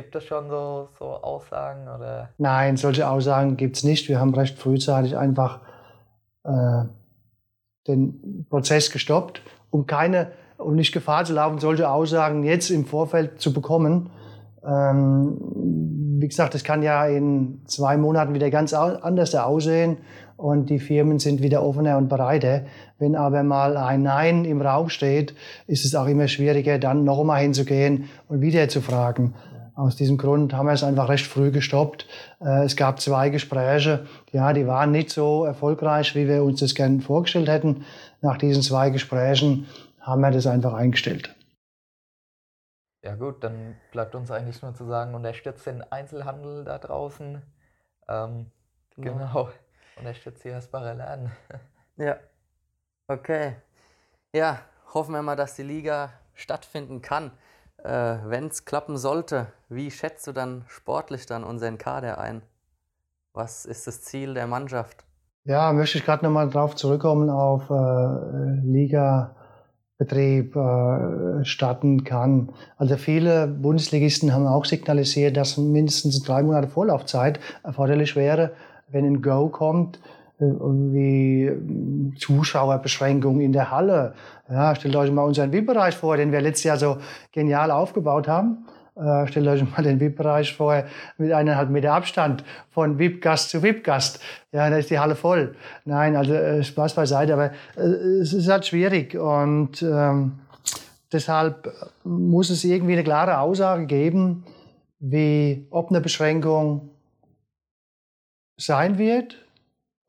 Gibt 0.00 0.14
es 0.14 0.24
schon 0.24 0.48
so, 0.48 0.88
so 0.98 1.04
Aussagen? 1.04 1.82
Oder? 1.82 2.30
Nein, 2.38 2.78
solche 2.78 3.06
Aussagen 3.06 3.58
gibt 3.58 3.76
es 3.76 3.84
nicht. 3.84 4.08
Wir 4.08 4.18
haben 4.18 4.34
recht 4.34 4.58
frühzeitig 4.58 5.14
einfach 5.14 5.60
äh, 6.42 6.84
den 7.86 8.46
Prozess 8.48 8.90
gestoppt, 8.90 9.42
um 9.68 9.86
keine, 9.86 10.32
um 10.56 10.74
nicht 10.74 10.92
Gefahr 10.92 11.26
zu 11.26 11.34
laufen, 11.34 11.58
solche 11.58 11.90
Aussagen 11.90 12.44
jetzt 12.44 12.70
im 12.70 12.86
Vorfeld 12.86 13.42
zu 13.42 13.52
bekommen. 13.52 14.08
Ähm, 14.64 15.36
wie 16.18 16.28
gesagt, 16.28 16.54
das 16.54 16.64
kann 16.64 16.82
ja 16.82 17.04
in 17.04 17.60
zwei 17.66 17.98
Monaten 17.98 18.32
wieder 18.32 18.48
ganz 18.48 18.72
anders 18.72 19.34
aussehen 19.34 19.98
und 20.38 20.70
die 20.70 20.78
Firmen 20.78 21.18
sind 21.18 21.42
wieder 21.42 21.62
offener 21.62 21.98
und 21.98 22.08
breiter. 22.08 22.62
Wenn 22.98 23.16
aber 23.16 23.42
mal 23.42 23.76
ein 23.76 24.02
Nein 24.02 24.46
im 24.46 24.62
Raum 24.62 24.88
steht, 24.88 25.34
ist 25.66 25.84
es 25.84 25.94
auch 25.94 26.06
immer 26.06 26.26
schwieriger, 26.26 26.78
dann 26.78 27.04
noch 27.04 27.20
einmal 27.20 27.42
hinzugehen 27.42 28.08
und 28.28 28.40
wieder 28.40 28.66
zu 28.70 28.80
fragen. 28.80 29.34
Aus 29.80 29.96
diesem 29.96 30.18
Grund 30.18 30.52
haben 30.52 30.66
wir 30.66 30.74
es 30.74 30.84
einfach 30.84 31.08
recht 31.08 31.26
früh 31.26 31.50
gestoppt. 31.50 32.06
Äh, 32.38 32.64
es 32.64 32.76
gab 32.76 33.00
zwei 33.00 33.30
Gespräche, 33.30 34.06
ja, 34.30 34.52
die 34.52 34.66
waren 34.66 34.90
nicht 34.90 35.08
so 35.08 35.46
erfolgreich, 35.46 36.14
wie 36.14 36.28
wir 36.28 36.44
uns 36.44 36.60
das 36.60 36.74
gerne 36.74 37.00
vorgestellt 37.00 37.48
hätten. 37.48 37.86
Nach 38.20 38.36
diesen 38.36 38.62
zwei 38.62 38.90
Gesprächen 38.90 39.66
haben 39.98 40.20
wir 40.20 40.32
das 40.32 40.46
einfach 40.46 40.74
eingestellt. 40.74 41.34
Ja 43.02 43.14
gut, 43.14 43.42
dann 43.42 43.76
bleibt 43.90 44.14
uns 44.14 44.30
eigentlich 44.30 44.60
nur 44.60 44.74
zu 44.74 44.84
sagen, 44.84 45.14
unterstützt 45.14 45.64
den 45.64 45.82
Einzelhandel 45.90 46.64
da 46.64 46.76
draußen. 46.76 47.40
Ähm, 48.06 48.50
genau. 48.96 49.14
genau. 49.14 49.48
Unterstützt 49.96 50.44
die 50.44 50.52
Hasbarella 50.52 51.04
an. 51.04 51.32
ja. 51.96 52.18
Okay. 53.08 53.56
Ja, 54.34 54.60
hoffen 54.92 55.14
wir 55.14 55.22
mal, 55.22 55.36
dass 55.36 55.56
die 55.56 55.62
Liga 55.62 56.12
stattfinden 56.34 57.00
kann. 57.00 57.30
Äh, 57.84 58.18
Wenn 58.26 58.46
es 58.48 58.64
klappen 58.64 58.96
sollte, 58.96 59.46
wie 59.68 59.90
schätzt 59.90 60.26
du 60.26 60.32
dann 60.32 60.64
sportlich 60.68 61.26
dann 61.26 61.44
unseren 61.44 61.78
Kader 61.78 62.18
ein? 62.18 62.42
Was 63.32 63.64
ist 63.64 63.86
das 63.86 64.02
Ziel 64.02 64.34
der 64.34 64.46
Mannschaft? 64.46 65.04
Ja, 65.44 65.72
möchte 65.72 65.98
ich 65.98 66.04
gerade 66.04 66.24
nochmal 66.24 66.50
drauf 66.50 66.76
zurückkommen 66.76 67.30
auf 67.30 67.70
äh, 67.70 68.60
Liga-Betrieb 68.62 70.54
äh, 70.54 71.44
starten 71.44 72.04
kann. 72.04 72.52
Also 72.76 72.96
viele 72.96 73.46
Bundesligisten 73.46 74.34
haben 74.34 74.46
auch 74.46 74.66
signalisiert, 74.66 75.36
dass 75.36 75.56
mindestens 75.56 76.22
drei 76.22 76.42
Monate 76.42 76.68
Vorlaufzeit 76.68 77.40
erforderlich 77.62 78.16
wäre, 78.16 78.52
wenn 78.88 79.06
ein 79.06 79.22
Go 79.22 79.48
kommt 79.48 79.98
wie 80.40 81.52
Zuschauerbeschränkungen 82.18 83.40
in 83.40 83.52
der 83.52 83.70
Halle. 83.70 84.14
Ja, 84.48 84.74
stellt 84.74 84.96
euch 84.96 85.10
mal 85.10 85.22
unseren 85.22 85.52
VIP-Bereich 85.52 85.96
vor, 85.96 86.16
den 86.16 86.32
wir 86.32 86.40
letztes 86.40 86.64
Jahr 86.64 86.76
so 86.76 86.98
genial 87.32 87.70
aufgebaut 87.70 88.26
haben. 88.26 88.66
Äh, 88.96 89.26
stellt 89.28 89.46
euch 89.46 89.62
mal 89.70 89.82
den 89.82 90.00
VIP-Bereich 90.00 90.54
vor 90.54 90.84
mit 91.18 91.32
eineinhalb 91.32 91.70
Meter 91.70 91.92
Abstand 91.92 92.44
von 92.70 92.98
VIP-Gast 92.98 93.50
zu 93.50 93.62
VIP-Gast. 93.62 94.20
Ja, 94.52 94.68
da 94.68 94.76
ist 94.76 94.90
die 94.90 94.98
Halle 94.98 95.14
voll. 95.14 95.54
Nein, 95.84 96.16
also 96.16 96.34
äh, 96.34 96.62
Spaß 96.62 96.94
beiseite, 96.94 97.34
aber 97.34 97.52
äh, 97.76 97.80
es 98.20 98.32
ist 98.32 98.48
halt 98.48 98.66
schwierig 98.66 99.16
und 99.16 99.82
ähm, 99.82 100.40
deshalb 101.12 101.72
muss 102.04 102.50
es 102.50 102.64
irgendwie 102.64 102.94
eine 102.94 103.04
klare 103.04 103.38
Aussage 103.38 103.86
geben, 103.86 104.44
wie 104.98 105.66
ob 105.70 105.90
eine 105.90 106.00
Beschränkung 106.00 106.90
sein 108.56 108.98
wird 108.98 109.36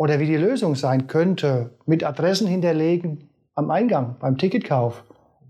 oder 0.01 0.20
wie 0.20 0.25
die 0.25 0.36
Lösung 0.36 0.74
sein 0.74 1.05
könnte, 1.05 1.75
mit 1.86 2.03
Adressen 2.03 2.48
hinterlegen 2.48 3.29
am 3.53 3.70
Eingang, 3.70 4.15
beim 4.20 4.36
Ticketkauf. 4.36 5.03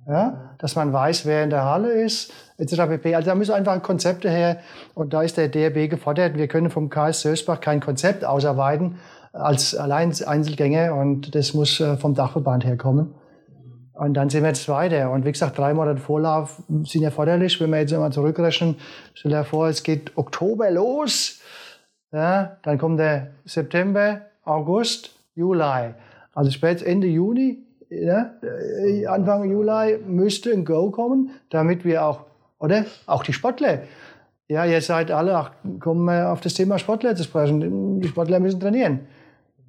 Ja, 0.06 0.56
dass 0.58 0.76
man 0.76 0.92
weiß, 0.92 1.26
wer 1.26 1.46
in 1.46 1.50
der 1.50 1.64
Halle 1.64 1.94
ist, 1.94 2.34
etc. 2.58 2.82
pp. 2.90 3.16
Also 3.16 3.30
da 3.30 3.36
müssen 3.36 3.54
einfach 3.54 3.82
Konzepte 3.82 4.30
her 4.30 4.58
und 4.94 5.14
da 5.14 5.22
ist 5.22 5.38
der 5.38 5.48
DRB 5.48 5.90
gefordert. 5.90 6.36
Wir 6.36 6.50
können 6.50 6.70
vom 6.70 6.90
KS 6.90 7.22
Sösbach 7.22 7.62
kein 7.62 7.80
Konzept 7.80 8.26
ausarbeiten 8.26 8.98
als 9.32 9.74
allein 9.74 10.14
Einzelgänger 10.26 10.96
und 10.96 11.34
das 11.34 11.54
muss 11.54 11.80
äh, 11.80 11.96
vom 11.96 12.14
Dachverband 12.14 12.66
herkommen. 12.66 13.16
Und 13.94 14.16
dann 14.16 14.30
sind 14.30 14.44
wir 14.44 14.50
jetzt 14.50 14.68
weiter. 14.68 15.12
Und 15.12 15.24
wie 15.24 15.32
gesagt, 15.32 15.58
drei 15.58 15.74
Monate 15.74 16.02
Vorlauf 16.02 16.62
sind 16.84 17.04
erforderlich. 17.04 17.62
Wenn 17.62 17.70
wir 17.70 17.80
jetzt 17.80 17.94
mal 17.94 18.12
zurückrechnen, 18.12 18.76
stell 19.14 19.32
dir 19.32 19.46
vor, 19.46 19.70
es 19.70 19.82
geht 19.82 20.18
Oktober 20.18 20.70
los. 20.72 21.40
Ja, 22.12 22.58
dann 22.64 22.78
kommt 22.78 23.00
der 23.00 23.28
September, 23.46 24.24
August, 24.44 25.12
Juli. 25.36 25.94
Also 26.34 26.52
spät 26.52 26.82
Ende 26.82 27.08
Juni, 27.08 27.60
ja, 27.90 28.32
äh, 28.42 29.06
Anfang 29.06 29.50
Juli 29.50 30.00
müsste 30.06 30.52
ein 30.52 30.64
Go 30.66 30.92
kommen, 30.92 31.32
damit 31.50 31.84
wir 31.84 32.06
auch, 32.06 32.22
oder? 32.60 32.86
Auch 33.06 33.24
die 33.24 33.34
Sportler. 33.34 33.80
Ja, 34.48 34.66
ihr 34.66 34.82
seid 34.82 35.12
alle, 35.12 35.36
ach, 35.36 35.52
kommen 35.80 36.06
wir 36.06 36.32
auf 36.32 36.42
das 36.42 36.54
Thema 36.54 36.78
Sportler 36.78 37.16
zu 37.16 37.24
sprechen. 37.24 38.02
Die 38.02 38.08
Sportler 38.08 38.40
müssen 38.40 38.60
trainieren. 38.60 39.02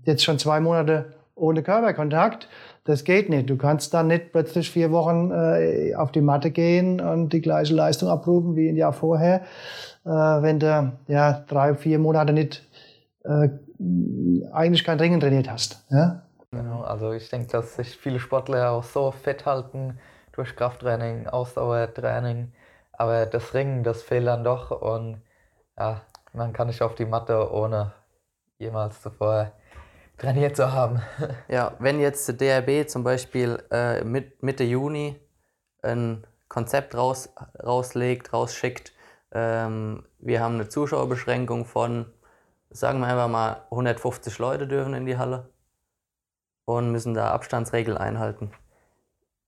Jetzt 0.05 0.25
schon 0.25 0.39
zwei 0.39 0.61
Monate 0.61 1.15
ohne 1.35 1.63
Körperkontakt. 1.63 2.49
Das 2.85 3.05
geht 3.05 3.29
nicht. 3.29 3.49
Du 3.49 3.57
kannst 3.57 3.95
dann 3.95 4.09
nicht 4.09 4.33
plötzlich 4.33 4.71
vier 4.71 4.91
Wochen 4.91 5.31
äh, 5.31 5.95
auf 5.95 6.11
die 6.11 6.21
Matte 6.21 6.51
gehen 6.51 7.01
und 7.01 7.33
die 7.33 7.41
gleiche 7.41 7.75
Leistung 7.75 8.09
abrufen 8.09 8.57
wie 8.57 8.69
ein 8.69 8.77
Jahr 8.77 8.93
vorher, 8.93 9.43
äh, 10.05 10.09
wenn 10.09 10.59
du 10.59 10.93
ja 11.07 11.45
drei, 11.47 11.75
vier 11.75 12.01
Monate 12.01 12.33
nicht 12.33 12.67
äh, 13.25 13.51
eigentlich 14.53 14.85
kein 14.85 14.99
Ringen 14.99 15.21
trainiert 15.21 15.51
hast. 15.51 15.85
Ja? 15.91 16.23
Genau, 16.51 16.83
also 16.83 17.13
ich 17.13 17.29
denke, 17.31 17.49
dass 17.49 17.77
sich 17.77 17.97
viele 17.97 18.19
Sportler 18.19 18.71
auch 18.73 18.85
so 18.85 19.11
fit 19.11 19.47
halten 19.47 19.99
durch 20.33 20.55
Krafttraining, 20.55 21.27
Ausdauertraining, 21.27 22.53
aber 22.93 23.27
das 23.27 23.55
Ringen, 23.55 23.85
das 23.85 24.03
fehlt 24.03 24.27
dann 24.27 24.45
doch 24.45 24.71
und 24.71 25.23
ja, 25.79 26.03
man 26.33 26.53
kann 26.53 26.67
nicht 26.67 26.83
auf 26.83 26.95
die 26.95 27.07
Matte, 27.07 27.51
ohne 27.53 27.93
jemals 28.59 29.01
zuvor 29.01 29.53
trainiert 30.19 30.57
zu 30.57 30.73
haben. 30.73 31.03
Ja, 31.49 31.75
wenn 31.79 32.01
jetzt 32.01 32.29
der 32.29 32.63
DRB 32.63 32.89
zum 32.89 33.05
Beispiel 33.05 33.63
äh, 33.71 34.05
mit, 34.05 34.43
Mitte 34.43 34.65
Juni 34.65 35.19
ein 35.83 36.27
Konzept 36.49 36.95
raus, 36.95 37.31
rauslegt, 37.63 38.33
rausschickt, 38.33 38.93
ähm, 39.33 40.05
wir 40.19 40.41
haben 40.41 40.55
eine 40.55 40.69
Zuschauerbeschränkung 40.69 41.65
von 41.65 42.13
sagen 42.73 43.01
wir 43.01 43.07
einfach 43.07 43.29
mal, 43.29 43.63
150 43.71 44.39
Leute 44.39 44.67
dürfen 44.67 44.95
in 44.95 45.07
die 45.07 45.19
Halle 45.19 45.51
und 46.65 46.93
müssen 46.93 47.15
da 47.15 47.31
Abstandsregeln 47.31 47.97
einhalten. 47.97 48.53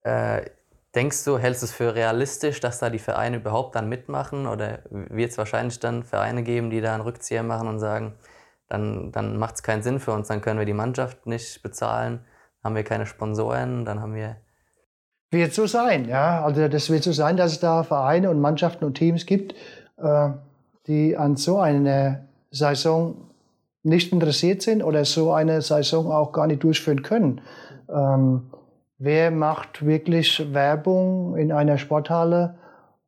Äh, 0.03 0.51
denkst 0.95 1.25
du, 1.25 1.39
hältst 1.39 1.63
du 1.63 1.67
es 1.67 1.73
für 1.73 1.95
realistisch, 1.95 2.61
dass 2.61 2.79
da 2.79 2.91
die 2.91 2.99
Vereine 2.99 3.37
überhaupt 3.37 3.75
dann 3.75 3.89
mitmachen? 3.89 4.47
Oder 4.47 4.81
wird 4.91 5.31
es 5.31 5.39
wahrscheinlich 5.39 5.81
dann 5.81 6.05
Vereine 6.05 6.43
geben, 6.43 6.71
die 6.71 6.81
da 6.81 6.95
einen 6.95 7.03
Rückzieher 7.03 7.43
machen 7.43 7.69
und 7.69 7.79
sagen, 7.79 8.15
dann, 8.69 9.13
dann 9.13 9.37
macht 9.37 9.57
es 9.57 9.63
keinen 9.63 9.83
Sinn 9.83 10.01
für 10.01 10.13
uns, 10.13 10.29
dann 10.29 10.41
können 10.41 10.59
wir 10.59 10.67
die 10.67 10.73
Mannschaft 10.73 11.27
nicht 11.27 11.63
bezahlen, 11.63 12.25
haben 12.63 12.75
wir 12.75 12.85
keine 12.85 13.07
Sponsoren, 13.07 13.85
dann 13.85 14.01
haben 14.01 14.15
wir. 14.15 14.37
Wird 15.31 15.53
so 15.53 15.67
sein, 15.67 16.09
ja. 16.09 16.45
Also 16.45 16.69
das 16.69 16.91
wird 16.91 17.03
so 17.03 17.13
sein, 17.13 17.37
dass 17.37 17.53
es 17.53 17.61
da 17.61 17.83
Vereine 17.83 18.31
und 18.31 18.41
Mannschaften 18.41 18.85
und 18.85 18.95
Teams 18.95 19.27
gibt, 19.27 19.55
äh, 19.97 20.31
die 20.87 21.17
an 21.17 21.37
so 21.37 21.59
eine 21.59 22.29
Saison 22.55 23.17
nicht 23.83 24.13
interessiert 24.13 24.63
sind 24.63 24.83
oder 24.83 25.05
so 25.05 25.33
eine 25.33 25.61
Saison 25.61 26.11
auch 26.11 26.33
gar 26.33 26.47
nicht 26.47 26.63
durchführen 26.63 27.03
können. 27.03 27.41
Ähm, 27.89 28.51
wer 28.99 29.31
macht 29.31 29.85
wirklich 29.85 30.55
Werbung 30.55 31.37
in 31.37 31.53
einer 31.53 31.77
Sporthalle, 31.77 32.55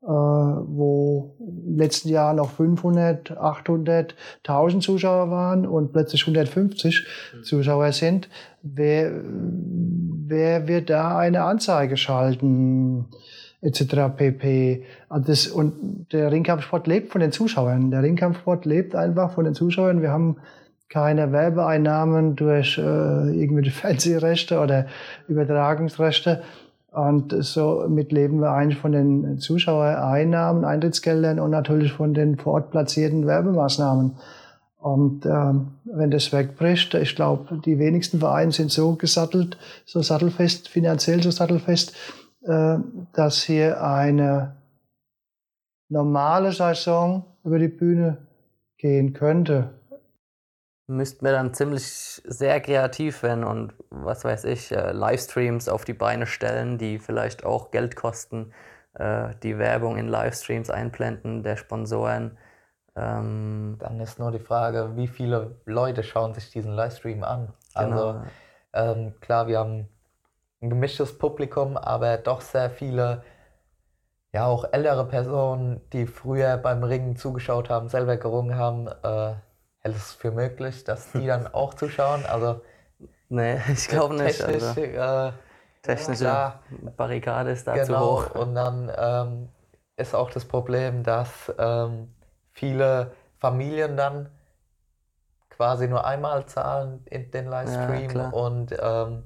äh, 0.03 0.07
wo 0.09 1.37
im 1.41 1.79
letzten 1.79 2.11
Jahr 2.11 2.35
noch 2.35 2.51
500, 2.51 3.39
800, 3.39 4.15
1000 4.47 4.83
Zuschauer 4.83 5.31
waren 5.31 5.67
und 5.67 5.93
plötzlich 5.93 6.23
150 6.23 7.07
Zuschauer 7.43 7.93
sind? 7.93 8.29
Wer, 8.63 9.13
wer 10.27 10.69
wird 10.69 10.91
da 10.91 11.17
eine 11.17 11.45
Anzeige 11.45 11.97
schalten? 11.97 13.07
Etc. 13.63 14.17
pp. 14.17 14.85
Also 15.09 15.27
das, 15.27 15.47
und 15.47 16.07
der 16.13 16.31
Ringkampfsport 16.31 16.87
lebt 16.87 17.13
von 17.13 17.21
den 17.21 17.33
Zuschauern. 17.33 17.91
Der 17.91 18.03
Ringkampfsport 18.03 18.65
lebt 18.65 18.95
einfach 18.95 19.33
von 19.33 19.45
den 19.45 19.55
Zuschauern. 19.55 20.03
Wir 20.03 20.11
haben 20.11 20.37
keine 20.89 21.33
Werbeeinnahmen 21.33 22.37
durch 22.37 22.79
äh, 22.79 22.83
irgendwelche 22.83 23.71
Fernsehrechte 23.73 24.61
oder 24.61 24.87
Übertragungsrechte. 25.29 26.43
Und 26.93 27.35
somit 27.45 28.11
leben 28.11 28.41
wir 28.41 28.53
eigentlich 28.53 28.79
von 28.79 28.93
den 28.93 29.39
Zuschauereinnahmen, 29.39 30.65
Eintrittsgeldern 30.65 31.41
und 31.41 31.51
natürlich 31.51 31.93
von 31.93 32.15
den 32.15 32.39
vor 32.39 32.55
Ort 32.55 32.71
platzierten 32.71 33.27
Werbemaßnahmen. 33.27 34.13
Und 34.79 35.27
ähm, 35.27 35.73
wenn 35.85 36.11
das 36.11 36.33
wegbricht, 36.33 36.95
ich 36.95 37.17
glaube, 37.17 37.61
die 37.65 37.79
wenigsten 37.79 38.21
Vereine 38.21 38.53
sind 38.53 38.71
so 38.71 38.95
gesattelt, 38.95 39.59
so 39.85 40.01
sattelfest, 40.01 40.69
finanziell 40.69 41.23
so 41.23 41.31
sattelfest, 41.31 41.93
dass 42.47 43.43
hier 43.43 43.83
eine 43.83 44.57
normale 45.89 46.53
Saison 46.53 47.25
über 47.43 47.59
die 47.59 47.69
Bühne 47.69 48.19
gehen 48.79 49.13
könnte 49.13 49.77
müssten 50.87 51.25
wir 51.25 51.33
dann 51.33 51.53
ziemlich 51.53 51.85
sehr 51.85 52.61
kreativ 52.61 53.23
werden 53.23 53.45
und 53.45 53.75
was 53.91 54.25
weiß 54.25 54.45
ich, 54.45 54.71
äh, 54.73 54.93
Livestreams 54.93 55.69
auf 55.69 55.85
die 55.85 55.95
Beine 55.95 56.27
stellen, 56.27 56.79
die 56.79 56.99
vielleicht 56.99 57.45
auch 57.45 57.71
Geld 57.71 57.97
kosten, 57.97 58.53
äh, 58.95 59.31
die 59.43 59.59
Werbung 59.59 59.97
in 59.97 60.09
Livestreams 60.09 60.71
einblenden 60.71 61.43
der 61.43 61.57
Sponsoren. 61.57 62.39
Ähm, 62.95 63.77
dann 63.79 64.01
ist 64.01 64.19
nur 64.19 64.31
die 64.31 64.39
Frage, 64.39 64.97
wie 64.97 65.09
viele 65.09 65.57
Leute 65.65 66.03
schauen 66.03 66.35
sich 66.35 66.51
diesen 66.51 66.73
Livestream 66.73 67.25
an. 67.25 67.53
Genau. 67.75 67.91
Also 67.91 68.23
ähm, 68.73 69.15
klar, 69.21 69.49
wir 69.49 69.59
haben 69.59 69.89
ein 70.61 70.71
gemischtes 70.71 71.19
Publikum, 71.19 71.77
aber 71.77 72.17
doch 72.19 72.41
sehr 72.41 72.71
viele, 72.71 73.23
ja 74.33 74.47
auch 74.47 74.65
ältere 74.73 75.07
Personen, 75.07 75.81
die 75.93 76.07
früher 76.07 76.57
beim 76.57 76.83
Ringen 76.83 77.17
zugeschaut 77.17 77.71
haben, 77.71 77.89
selber 77.89 78.17
gerungen 78.17 78.57
haben. 78.57 78.89
Äh, 78.89 79.35
hältst 79.81 80.01
du 80.01 80.05
es 80.05 80.13
für 80.13 80.31
möglich, 80.31 80.85
dass 80.85 81.13
die 81.13 81.27
dann 81.27 81.47
auch 81.47 81.75
zuschauen? 81.75 82.25
Also, 82.27 82.61
nee, 83.29 83.61
ich 83.73 83.89
glaube 83.89 84.15
nicht. 84.15 84.39
Technisch, 84.39 84.63
also, 84.63 84.81
äh, 84.81 85.33
technische 85.83 86.25
ja, 86.25 86.61
Barrikade 86.97 87.51
ist 87.51 87.67
da 87.67 87.75
genau, 87.75 87.87
zu 87.87 88.27
hoch. 88.27 88.35
Und 88.35 88.55
dann 88.55 88.91
ähm, 88.97 89.49
ist 89.97 90.15
auch 90.15 90.31
das 90.31 90.45
Problem, 90.45 91.03
dass 91.03 91.53
ähm, 91.59 92.15
viele 92.53 93.13
Familien 93.39 93.97
dann 93.97 94.31
quasi 95.51 95.89
nur 95.89 96.05
einmal 96.05 96.47
zahlen 96.47 97.03
in 97.07 97.31
den 97.31 97.47
Livestream 97.47 98.11
ja, 98.11 98.29
und 98.29 98.77
ähm, 98.79 99.25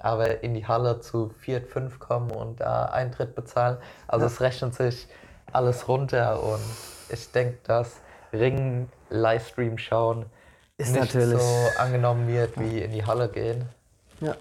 aber 0.00 0.42
in 0.42 0.54
die 0.54 0.66
Halle 0.66 1.00
zu 1.00 1.28
vier, 1.28 1.62
fünf 1.62 1.98
kommen 1.98 2.30
und 2.30 2.60
da 2.60 2.86
Eintritt 2.86 3.34
bezahlen. 3.34 3.76
Also 4.08 4.26
ja. 4.26 4.32
es 4.32 4.40
rechnet 4.40 4.74
sich 4.74 5.06
alles 5.52 5.88
runter 5.88 6.42
und 6.42 6.60
ich 7.10 7.30
denke, 7.30 7.58
dass 7.64 8.00
Ring 8.32 8.88
Livestream 9.10 9.78
schauen 9.78 10.26
ist 10.78 10.92
nicht 10.92 11.14
natürlich 11.14 11.38
so 11.38 11.80
angenommen 11.80 12.26
wird 12.26 12.58
wie 12.58 12.78
in 12.78 12.92
die 12.92 13.04
Halle 13.04 13.28
gehen. 13.28 13.64
Ja. 14.20 14.34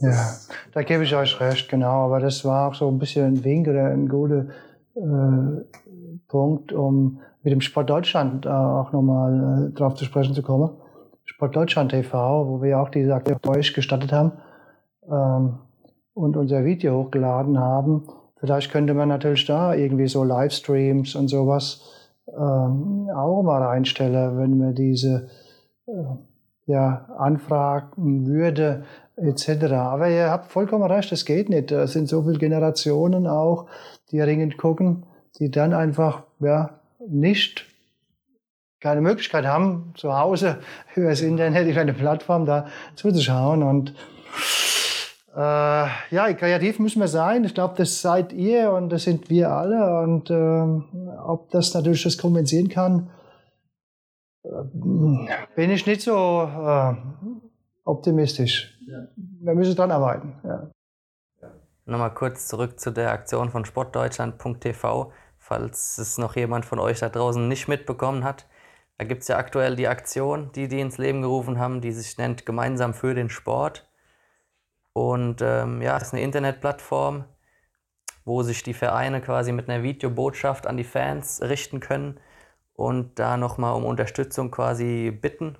Ja, 0.00 0.34
da 0.72 0.82
gebe 0.82 1.04
ich 1.04 1.14
euch 1.14 1.40
recht, 1.40 1.68
genau. 1.70 2.04
Aber 2.04 2.20
das 2.20 2.44
war 2.44 2.68
auch 2.68 2.74
so 2.74 2.88
ein 2.88 2.98
bisschen 2.98 3.26
ein 3.26 3.44
Wink 3.44 3.68
oder 3.68 3.86
ein 3.86 4.06
guter 4.08 4.46
äh, 4.94 6.20
Punkt, 6.28 6.72
um 6.72 7.20
mit 7.42 7.52
dem 7.52 7.62
Sport 7.62 7.88
Deutschland 7.88 8.44
äh, 8.44 8.50
auch 8.50 8.92
nochmal 8.92 9.70
äh, 9.70 9.74
drauf 9.74 9.94
zu 9.94 10.04
sprechen 10.04 10.34
zu 10.34 10.42
kommen. 10.42 10.70
Sport 11.24 11.56
Deutschland 11.56 11.90
TV, 11.90 12.46
wo 12.46 12.62
wir 12.62 12.78
auch 12.78 12.90
diese 12.90 13.14
Aktion 13.14 13.38
euch 13.46 13.72
gestattet 13.72 14.12
haben 14.12 14.32
ähm, 15.10 15.58
und 16.14 16.36
unser 16.36 16.64
Video 16.64 17.04
hochgeladen 17.04 17.58
haben. 17.58 18.08
Vielleicht 18.40 18.70
könnte 18.70 18.94
man 18.94 19.08
natürlich 19.08 19.46
da 19.46 19.74
irgendwie 19.74 20.08
so 20.08 20.24
Livestreams 20.24 21.14
und 21.14 21.28
sowas 21.28 21.82
ähm, 22.28 23.08
auch 23.14 23.42
mal 23.42 23.62
reinstelle, 23.62 24.36
wenn 24.36 24.58
man 24.58 24.74
diese 24.74 25.28
äh, 25.86 25.92
ja, 26.66 27.06
anfragen 27.16 28.26
würde, 28.26 28.84
etc. 29.16 29.72
Aber 29.72 30.08
ihr 30.08 30.30
habt 30.30 30.52
vollkommen 30.52 30.84
recht, 30.84 31.10
es 31.12 31.24
geht 31.24 31.48
nicht. 31.48 31.72
Es 31.72 31.92
sind 31.92 32.08
so 32.08 32.22
viele 32.22 32.38
Generationen 32.38 33.26
auch, 33.26 33.66
die 34.10 34.20
ringend 34.20 34.58
gucken, 34.58 35.06
die 35.38 35.50
dann 35.50 35.72
einfach 35.72 36.24
ja, 36.40 36.80
nicht 37.08 37.64
keine 38.80 39.00
Möglichkeit 39.00 39.46
haben, 39.46 39.92
zu 39.96 40.16
Hause 40.16 40.58
über 40.94 41.08
das 41.08 41.22
Internet, 41.22 41.66
über 41.66 41.80
eine 41.80 41.94
Plattform 41.94 42.44
da 42.44 42.66
zuzuschauen. 42.94 43.62
Und 43.62 43.94
äh, 45.38 45.86
ja, 46.10 46.32
kreativ 46.32 46.80
müssen 46.80 46.98
wir 47.00 47.06
sein. 47.06 47.44
Ich 47.44 47.54
glaube, 47.54 47.74
das 47.76 48.02
seid 48.02 48.32
ihr 48.32 48.72
und 48.72 48.90
das 48.90 49.04
sind 49.04 49.30
wir 49.30 49.52
alle. 49.52 50.00
Und 50.00 50.30
äh, 50.30 51.16
ob 51.22 51.50
das 51.50 51.72
natürlich 51.74 52.02
das 52.02 52.18
kompensieren 52.18 52.68
kann, 52.68 53.10
äh, 54.42 54.48
bin 55.54 55.70
ich 55.70 55.86
nicht 55.86 56.02
so 56.02 56.42
äh, 56.42 56.94
optimistisch. 57.84 58.80
Ja. 58.88 59.06
Wir 59.16 59.54
müssen 59.54 59.76
dran 59.76 59.92
arbeiten. 59.92 60.34
Ja. 60.42 60.70
Nochmal 61.84 62.14
kurz 62.14 62.48
zurück 62.48 62.80
zu 62.80 62.90
der 62.90 63.12
Aktion 63.12 63.50
von 63.50 63.64
sportdeutschland.tv, 63.64 65.12
falls 65.38 65.98
es 65.98 66.18
noch 66.18 66.34
jemand 66.34 66.66
von 66.66 66.80
euch 66.80 66.98
da 66.98 67.08
draußen 67.10 67.46
nicht 67.46 67.68
mitbekommen 67.68 68.24
hat. 68.24 68.46
Da 68.98 69.04
gibt 69.04 69.22
es 69.22 69.28
ja 69.28 69.36
aktuell 69.36 69.76
die 69.76 69.86
Aktion, 69.86 70.50
die 70.56 70.66
die 70.66 70.80
ins 70.80 70.98
Leben 70.98 71.22
gerufen 71.22 71.60
haben, 71.60 71.80
die 71.80 71.92
sich 71.92 72.18
nennt 72.18 72.44
Gemeinsam 72.44 72.92
für 72.92 73.14
den 73.14 73.30
Sport. 73.30 73.87
Und 74.98 75.42
ähm, 75.42 75.80
ja, 75.80 75.96
das 75.96 76.08
ist 76.08 76.14
eine 76.14 76.24
Internetplattform, 76.24 77.24
wo 78.24 78.42
sich 78.42 78.64
die 78.64 78.74
Vereine 78.74 79.20
quasi 79.20 79.52
mit 79.52 79.68
einer 79.68 79.84
Videobotschaft 79.84 80.66
an 80.66 80.76
die 80.76 80.82
Fans 80.82 81.40
richten 81.40 81.78
können 81.78 82.18
und 82.72 83.16
da 83.20 83.36
nochmal 83.36 83.74
um 83.74 83.84
Unterstützung 83.84 84.50
quasi 84.50 85.12
bitten. 85.12 85.56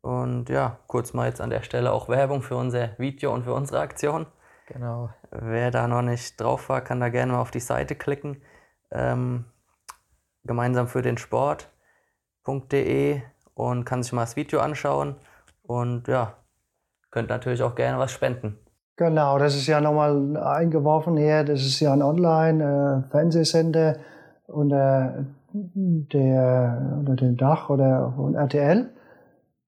Und 0.00 0.48
ja, 0.48 0.80
kurz 0.88 1.12
mal 1.12 1.28
jetzt 1.28 1.40
an 1.40 1.50
der 1.50 1.62
Stelle 1.62 1.92
auch 1.92 2.08
Werbung 2.08 2.42
für 2.42 2.56
unser 2.56 2.98
Video 2.98 3.32
und 3.32 3.44
für 3.44 3.54
unsere 3.54 3.78
Aktion. 3.78 4.26
Genau. 4.66 5.10
Wer 5.30 5.70
da 5.70 5.86
noch 5.86 6.02
nicht 6.02 6.40
drauf 6.40 6.68
war, 6.68 6.80
kann 6.80 6.98
da 6.98 7.10
gerne 7.10 7.34
mal 7.34 7.40
auf 7.40 7.52
die 7.52 7.60
Seite 7.60 7.94
klicken. 7.94 8.42
Ähm, 8.90 9.44
gemeinsam 10.42 10.88
für 10.88 11.02
den 11.02 11.18
Sport.de 11.18 11.62
und 13.54 13.84
kann 13.84 14.02
sich 14.02 14.12
mal 14.12 14.22
das 14.22 14.34
Video 14.34 14.58
anschauen. 14.58 15.14
Und 15.62 16.08
ja, 16.08 16.36
könnt 17.14 17.30
natürlich 17.30 17.62
auch 17.62 17.76
gerne 17.76 17.98
was 17.98 18.10
spenden. 18.10 18.58
Genau, 18.96 19.38
das 19.38 19.54
ist 19.54 19.68
ja 19.68 19.80
nochmal 19.80 20.36
eingeworfen 20.36 21.16
hier. 21.16 21.44
Das 21.44 21.60
ist 21.60 21.78
ja 21.78 21.92
ein 21.92 22.02
Online-Fernsehsender 22.02 23.98
unter, 24.48 25.24
der, 25.52 26.96
unter 26.98 27.14
dem 27.14 27.36
Dach 27.36 27.70
oder 27.70 28.12
von 28.16 28.34
RTL. 28.34 28.90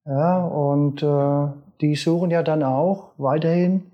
Ja, 0.05 0.45
und 0.45 1.05
äh, 1.05 1.47
die 1.81 1.95
suchen 1.95 2.33
ja 2.33 2.43
dann 2.43 2.65
auch 2.65 3.13
weiterhin 3.17 3.93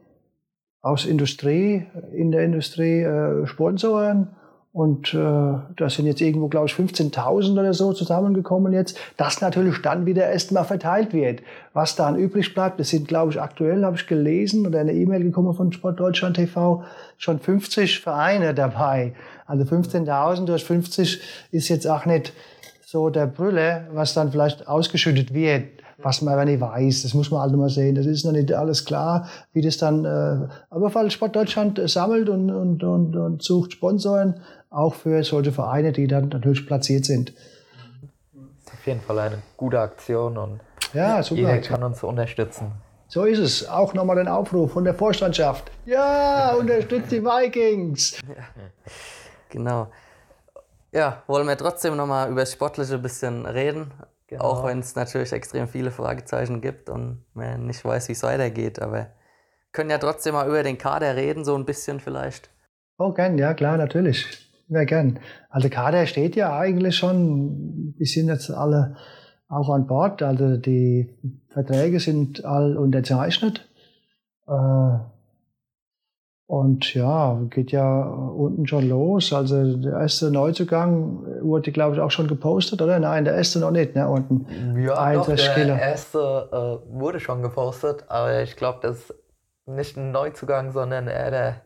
aus 0.81 1.05
Industrie, 1.05 1.87
in 2.11 2.33
der 2.33 2.45
Industrie 2.45 3.03
äh, 3.03 3.47
Sponsoren 3.47 4.35
und 4.73 5.13
äh, 5.13 5.19
da 5.19 5.91
sind 5.91 6.07
jetzt 6.07 6.23
irgendwo, 6.23 6.49
glaube 6.49 6.67
ich, 6.67 6.73
15.000 6.73 7.53
oder 7.61 7.75
so 7.75 7.93
zusammengekommen 7.93 8.73
jetzt. 8.73 8.99
Das 9.19 9.43
natürlich 9.43 9.83
dann 9.83 10.07
wieder 10.07 10.31
erstmal 10.31 10.65
verteilt 10.65 11.13
wird. 11.13 11.43
Was 11.75 11.95
dann 11.95 12.17
übrig 12.17 12.55
bleibt, 12.55 12.81
das 12.81 12.89
sind, 12.89 13.07
glaube 13.07 13.33
ich, 13.33 13.41
aktuell, 13.41 13.85
habe 13.85 13.97
ich 13.97 14.07
gelesen 14.07 14.67
oder 14.67 14.81
eine 14.81 14.95
E-Mail 14.95 15.25
gekommen 15.25 15.53
von 15.53 15.73
Sport 15.73 16.01
Deutschland 16.01 16.37
TV, 16.37 16.83
schon 17.19 17.39
50 17.39 18.01
Vereine 18.01 18.55
dabei. 18.55 19.13
Also 19.47 19.65
15.000 19.65 20.47
durch 20.47 20.65
50 20.65 21.21
ist 21.51 21.69
jetzt 21.69 21.87
auch 21.87 22.07
nicht 22.07 22.33
so 22.81 23.11
der 23.11 23.27
Brülle, 23.27 23.89
was 23.93 24.15
dann 24.15 24.33
vielleicht 24.33 24.69
ausgeschüttet 24.69 25.35
wird 25.35 25.65
was 26.05 26.23
man 26.23 26.35
aber 26.35 26.45
nicht 26.45 26.61
weiß. 26.61 27.03
Das 27.03 27.15
muss 27.15 27.31
man 27.31 27.43
halt 27.43 27.53
mal 27.53 27.69
sehen. 27.69 27.95
Das 27.95 28.07
ist 28.07 28.25
noch 28.25 28.33
nicht 28.33 28.53
alles 28.53 28.85
klar, 28.85 29.29
wie 29.53 29.63
das 29.63 29.77
dann, 29.77 30.05
äh, 30.05 30.49
aber 30.71 30.95
weil 30.95 31.11
Sport 31.11 31.37
Deutschland 31.37 31.81
sammelt 31.87 32.29
und, 32.29 32.51
und, 32.51 32.83
und, 32.83 33.17
und 33.17 33.43
sucht 33.43 33.73
Sponsoren, 33.73 34.35
auch 34.73 34.95
für 34.95 35.23
solche 35.23 35.53
Vereine, 35.53 35.93
die 35.93 36.07
dann 36.07 36.29
natürlich 36.29 36.67
platziert 36.67 37.05
sind. 37.05 37.33
Auf 38.73 38.87
jeden 38.87 39.01
Fall 39.01 39.19
eine 39.19 39.39
gute 39.57 39.79
Aktion 39.79 40.37
und 40.39 40.61
ja, 40.95 41.23
super 41.23 41.41
jeder 41.41 41.59
kann 41.59 41.83
uns 41.83 42.03
unterstützen. 42.03 42.73
So 43.09 43.25
ist 43.25 43.39
es. 43.39 43.69
Auch 43.69 43.93
nochmal 43.95 44.17
den 44.17 44.29
Aufruf 44.29 44.73
von 44.73 44.85
der 44.85 44.95
Vorstandschaft. 44.95 45.71
Ja, 45.85 46.55
unterstützt 46.59 47.13
die 47.13 47.23
Vikings. 47.23 48.19
Ja, 48.23 48.45
genau. 49.51 49.89
Ja, 50.93 51.23
wollen 51.27 51.47
wir 51.47 51.57
trotzdem 51.57 51.97
nochmal 51.97 52.31
über 52.31 52.41
das 52.41 52.53
Sportliche 52.53 52.95
ein 52.95 53.03
bisschen 53.03 53.47
reden. 53.47 53.93
Genau. 54.27 54.45
Auch 54.45 54.65
wenn 54.65 54.79
es 54.79 54.95
natürlich 54.95 55.33
extrem 55.33 55.69
viele 55.69 55.91
Fragezeichen 55.91 56.63
gibt 56.63 56.89
und 56.89 57.23
man 57.35 57.67
nicht 57.67 57.85
weiß, 57.85 58.09
wie 58.09 58.13
es 58.13 58.23
weitergeht. 58.23 58.81
Aber 58.81 59.09
können 59.73 59.91
ja 59.91 59.99
trotzdem 59.99 60.33
mal 60.33 60.49
über 60.49 60.63
den 60.63 60.79
Kader 60.79 61.15
reden, 61.17 61.45
so 61.45 61.55
ein 61.55 61.67
bisschen 61.67 62.01
vielleicht. 62.01 62.49
Oh, 62.99 63.13
gern, 63.13 63.37
ja, 63.37 63.53
klar, 63.53 63.77
natürlich. 63.77 64.52
Ja, 64.69 64.85
gern. 64.85 65.19
Also 65.51 65.69
Kader 65.69 66.07
steht 66.07 66.37
ja 66.37 66.57
eigentlich 66.57 66.97
schon, 66.97 67.95
die 67.99 68.07
sind 68.07 68.29
jetzt 68.29 68.51
alle 68.51 68.97
auch 69.49 69.69
an 69.69 69.87
Bord, 69.87 70.23
also 70.23 70.57
die 70.57 71.11
Verträge 71.49 72.01
sind 72.01 72.45
all 72.45 72.77
unterzeichnet. 72.77 73.69
Äh, 74.49 74.99
Und 76.47 76.93
ja, 76.93 77.41
geht 77.49 77.73
ja 77.73 78.03
unten 78.03 78.67
schon 78.67 78.87
los. 78.87 79.33
Also 79.33 79.75
der 79.77 80.01
erste 80.01 80.31
Neuzugang 80.31 81.25
wurde, 81.41 81.73
glaube 81.73 81.95
ich, 81.97 82.01
auch 82.03 82.11
schon 82.11 82.29
gepostet, 82.29 82.83
oder? 82.83 82.99
Nein, 82.99 83.25
der 83.25 83.35
erste 83.35 83.59
noch 83.59 83.71
nicht, 83.71 83.95
ne? 83.95 84.07
Unten. 84.07 84.47
Ja, 84.79 85.15
doch, 85.15 85.27
der 85.27 85.81
erste 85.81 86.19
äh, 86.53 86.95
wurde 86.95 87.21
schon 87.21 87.41
gepostet, 87.41 88.05
aber 88.09 88.43
ich 88.43 88.57
glaube, 88.57 88.81
das 88.83 88.97
ist 88.99 89.15
nicht 89.65 89.97
ein 89.97 90.11
Neuzugang, 90.13 90.73
sondern 90.73 91.07
eher 91.07 91.31
der 91.31 91.57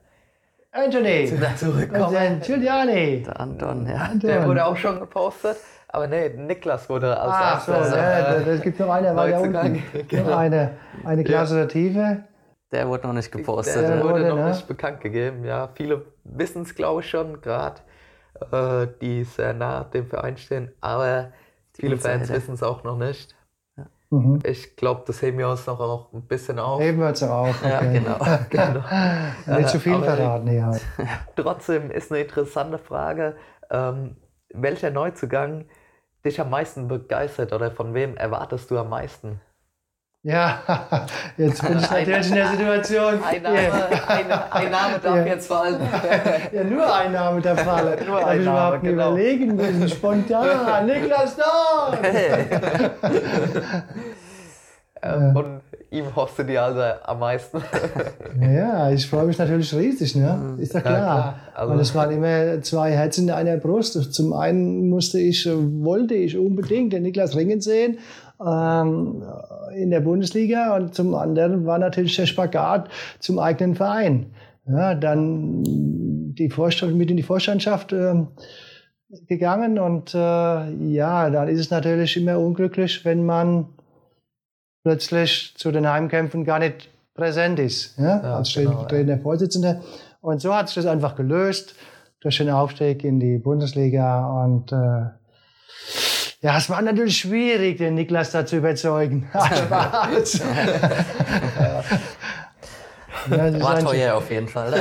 Anthony. 0.76 1.32
Zurückkommen. 1.56 2.40
Giuliani. 2.40 3.22
Der 3.22 3.40
Anton, 3.40 3.86
ja. 3.88 3.96
Anton. 3.96 4.20
Der 4.20 4.46
wurde 4.46 4.64
auch 4.64 4.76
schon 4.76 5.00
gepostet. 5.00 5.56
Aber 5.88 6.06
nee, 6.08 6.28
Niklas 6.28 6.88
wurde 6.88 7.18
als 7.18 7.32
Ach 7.32 7.60
so, 7.60 7.72
ja, 7.72 8.34
äh, 8.34 8.50
es 8.50 8.60
gibt 8.60 8.78
noch 8.80 8.90
eine 8.90 9.14
weiter 9.16 9.38
Neuzugang. 9.38 9.72
unten. 9.72 10.08
Genau. 10.08 10.30
Noch 10.30 10.38
eine, 10.38 10.72
eine 11.04 11.24
Klasse 11.24 11.54
der 11.54 11.68
Tiefe. 11.68 12.24
Der 12.72 12.88
wurde 12.88 13.06
noch 13.06 13.14
nicht 13.14 13.30
gepostet. 13.30 13.76
Der 13.76 13.82
Der 13.82 13.96
ja. 13.98 14.04
wurde 14.04 14.14
wurde, 14.14 14.28
noch 14.28 14.36
ne? 14.36 14.48
nicht 14.48 14.66
bekannt 14.66 15.00
gegeben. 15.00 15.44
Ja, 15.44 15.70
viele 15.74 16.04
wissen 16.24 16.62
es, 16.62 16.74
glaube 16.74 17.00
ich, 17.00 17.08
schon, 17.08 17.40
gerade 17.40 17.80
äh, 18.52 18.88
die 19.00 19.24
sehr 19.24 19.54
nah 19.54 19.84
dem 19.84 20.06
Verein 20.06 20.36
stehen. 20.36 20.72
Aber 20.80 21.32
viele 21.74 21.96
Fans 21.96 22.28
wissen 22.28 22.54
es 22.54 22.62
auch 22.62 22.82
noch 22.82 22.98
nicht. 22.98 23.35
Mhm. 24.10 24.38
Ich 24.44 24.76
glaube, 24.76 25.02
das 25.06 25.20
heben 25.22 25.38
wir 25.38 25.48
uns 25.48 25.66
noch 25.66 25.80
auch 25.80 26.12
ein 26.12 26.22
bisschen 26.26 26.58
auf. 26.58 26.80
Heben 26.80 27.00
wir 27.00 27.08
uns 27.08 27.22
auf. 27.22 27.60
Ja, 27.64 27.78
Okay. 27.78 27.92
genau. 28.00 28.18
Genau. 28.50 28.84
Nicht 29.58 29.68
zu 29.70 29.80
viel 29.80 29.94
Aber- 29.94 30.04
verraten 30.04 30.48
hier. 30.48 30.70
Trotzdem 31.36 31.90
ist 31.90 32.12
eine 32.12 32.22
interessante 32.22 32.78
Frage, 32.78 33.36
ähm, 33.70 34.16
welcher 34.54 34.90
Neuzugang 34.90 35.64
dich 36.24 36.40
am 36.40 36.50
meisten 36.50 36.88
begeistert 36.88 37.52
oder 37.52 37.70
von 37.70 37.94
wem 37.94 38.16
erwartest 38.16 38.70
du 38.70 38.78
am 38.78 38.88
meisten? 38.90 39.40
Ja, 40.28 40.58
jetzt 41.36 41.62
bin 41.62 41.78
ich 41.78 41.88
natürlich 41.88 42.26
in 42.28 42.34
der 42.34 42.48
Situation. 42.48 43.14
Ein 43.22 43.42
Name, 43.42 43.58
ein, 44.08 44.32
ein 44.50 44.70
Name 44.72 44.98
darf 45.00 45.16
Ja. 45.18 45.24
jetzt 45.24 45.46
fallen. 45.46 45.76
Ja, 46.52 46.64
nur 46.64 46.92
ein 46.96 47.12
Name 47.12 47.40
der 47.40 47.56
Falle. 47.56 47.96
Nur 48.04 48.20
Hab 48.20 48.26
ein 48.26 48.40
ich 48.40 48.46
überhaupt 48.46 48.82
genau. 48.82 49.10
überlegen 49.12 49.54
müssen. 49.54 49.88
Spontan. 49.88 50.86
Niklas 50.86 51.36
Dorn! 51.36 51.98
Ähm, 55.02 55.32
Von 55.32 55.60
ihm 55.90 56.06
hoffst 56.16 56.38
du 56.38 56.42
dir 56.44 56.62
also 56.62 56.80
am 57.04 57.20
meisten. 57.20 57.62
Ja, 58.40 58.90
ich 58.90 59.08
freue 59.08 59.26
mich 59.26 59.38
natürlich 59.38 59.72
riesig, 59.74 60.16
ne? 60.16 60.56
Ist 60.58 60.74
ja 60.74 60.80
klar. 60.80 60.94
klar. 60.96 61.34
Also- 61.54 61.72
Und 61.72 61.80
es 61.80 61.94
waren 61.94 62.10
immer 62.10 62.62
zwei 62.62 62.90
Herzen 62.92 63.28
in 63.28 63.34
einer 63.34 63.58
Brust. 63.58 64.12
Zum 64.12 64.32
einen 64.32 64.88
musste 64.88 65.20
ich, 65.20 65.46
wollte 65.48 66.14
ich 66.14 66.36
unbedingt 66.36 66.92
den 66.94 67.02
Niklas 67.04 67.36
Ringen 67.36 67.60
sehen 67.60 67.98
ähm, 68.44 69.22
in 69.74 69.90
der 69.90 70.00
Bundesliga 70.00 70.76
und 70.76 70.94
zum 70.94 71.14
anderen 71.14 71.66
war 71.66 71.78
natürlich 71.78 72.16
der 72.16 72.26
Spagat 72.26 72.88
zum 73.18 73.38
eigenen 73.38 73.74
Verein. 73.74 74.32
Ja, 74.68 74.94
dann 74.94 75.62
die 76.34 76.50
Vorstand, 76.50 76.96
mit 76.96 77.10
in 77.10 77.16
die 77.16 77.22
Vorstandschaft 77.22 77.92
ähm, 77.92 78.28
gegangen 79.28 79.78
und 79.78 80.14
äh, 80.14 80.18
ja, 80.18 81.30
dann 81.30 81.48
ist 81.48 81.60
es 81.60 81.70
natürlich 81.70 82.16
immer 82.16 82.38
unglücklich, 82.38 83.04
wenn 83.04 83.24
man 83.24 83.66
plötzlich 84.82 85.54
zu 85.56 85.70
den 85.72 85.88
Heimkämpfen 85.88 86.44
gar 86.44 86.58
nicht 86.58 86.90
präsent 87.14 87.58
ist, 87.58 87.98
ja, 87.98 88.22
Ja, 88.22 88.36
als 88.36 88.52
genau, 88.52 88.70
stellvertretender 88.70 89.18
Vorsitzender. 89.18 89.80
Und 90.20 90.40
so 90.40 90.54
hat 90.54 90.68
sich 90.68 90.76
das 90.76 90.86
einfach 90.86 91.16
gelöst 91.16 91.74
durch 92.20 92.38
den 92.38 92.50
Aufstieg 92.50 93.04
in 93.04 93.20
die 93.20 93.38
Bundesliga. 93.38 94.44
Und 94.44 94.72
äh, 94.72 95.06
ja, 96.40 96.56
es 96.58 96.68
war 96.70 96.80
natürlich 96.82 97.18
schwierig, 97.18 97.78
den 97.78 97.94
Niklas 97.94 98.30
da 98.32 98.44
zu 98.46 98.56
überzeugen. 98.56 99.28
Ja, 103.30 103.60
War 103.60 103.78
teuer 103.80 104.14
auf 104.14 104.30
jeden 104.30 104.46
Fall. 104.46 104.74
äh, 104.74 104.78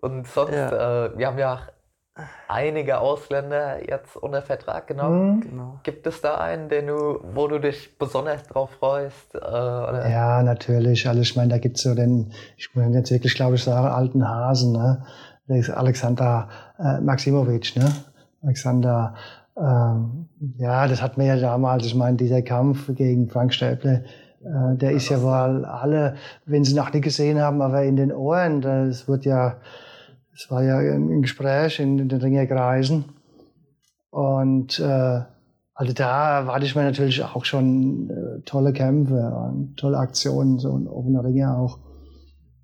Und 0.00 0.26
sonst, 0.26 0.52
Ja. 0.52 1.04
äh, 1.06 1.16
wir 1.16 1.26
haben 1.28 1.38
ja 1.38 1.54
auch 1.54 1.60
einige 2.48 2.98
Ausländer 2.98 3.88
jetzt 3.88 4.16
unter 4.16 4.42
Vertrag 4.42 4.86
genommen. 4.88 5.36
Mhm. 5.36 5.40
genau. 5.42 5.80
Gibt 5.84 6.06
es 6.06 6.20
da 6.20 6.38
einen, 6.38 6.68
den 6.68 6.88
du, 6.88 7.20
wo 7.34 7.46
du 7.48 7.58
dich 7.60 7.96
besonders 7.98 8.42
drauf 8.48 8.70
freust? 8.78 9.34
Äh, 9.34 9.38
oder? 9.38 10.08
Ja, 10.10 10.42
natürlich. 10.42 11.08
Also 11.08 11.20
ich 11.20 11.36
meine, 11.36 11.50
da 11.50 11.58
gibt's 11.58 11.82
so 11.82 11.94
den, 11.94 12.32
ich 12.56 12.74
muss 12.74 12.92
jetzt 12.94 13.10
wirklich, 13.12 13.34
glaube 13.34 13.54
ich, 13.54 13.62
sagen, 13.64 13.86
alten 13.86 14.28
Hasen, 14.28 14.72
ne? 14.72 15.04
Der 15.48 15.56
ist 15.56 15.70
Alexander 15.70 16.48
äh, 16.78 17.00
Maximovic, 17.00 17.76
ne? 17.76 17.92
Alexander, 18.42 19.14
ähm, 19.56 20.28
ja, 20.56 20.88
das 20.88 21.02
hat 21.02 21.18
mir 21.18 21.26
ja 21.26 21.36
damals, 21.36 21.86
ich 21.86 21.94
meine, 21.94 22.16
dieser 22.16 22.42
Kampf 22.42 22.94
gegen 22.94 23.28
Frank 23.28 23.52
Stäble, 23.52 24.04
äh, 24.40 24.76
der 24.76 24.92
ist 24.92 25.08
ja 25.08 25.22
wohl 25.22 25.64
alle, 25.64 26.16
wenn 26.46 26.64
sie 26.64 26.74
noch 26.74 26.92
nicht 26.92 27.04
gesehen 27.04 27.40
haben, 27.40 27.62
aber 27.62 27.84
in 27.84 27.96
den 27.96 28.12
Ohren, 28.12 28.60
das 28.60 29.08
wird 29.08 29.24
ja, 29.24 29.58
es 30.34 30.50
war 30.50 30.62
ja 30.62 30.78
ein 30.78 31.22
Gespräch 31.22 31.78
in 31.80 32.08
den 32.08 32.20
Ringerkreisen. 32.20 33.04
Und 34.10 34.78
äh, 34.80 35.20
also 35.74 35.92
da 35.94 36.40
erwarte 36.40 36.66
ich 36.66 36.74
mir 36.74 36.82
natürlich 36.82 37.22
auch 37.22 37.44
schon 37.44 38.10
äh, 38.10 38.40
tolle 38.42 38.72
Kämpfe 38.72 39.32
und 39.34 39.76
tolle 39.76 39.98
Aktionen, 39.98 40.58
so 40.58 40.76
ein 40.76 40.86
offener 40.86 41.24
Ringer 41.24 41.56
auch. 41.56 41.78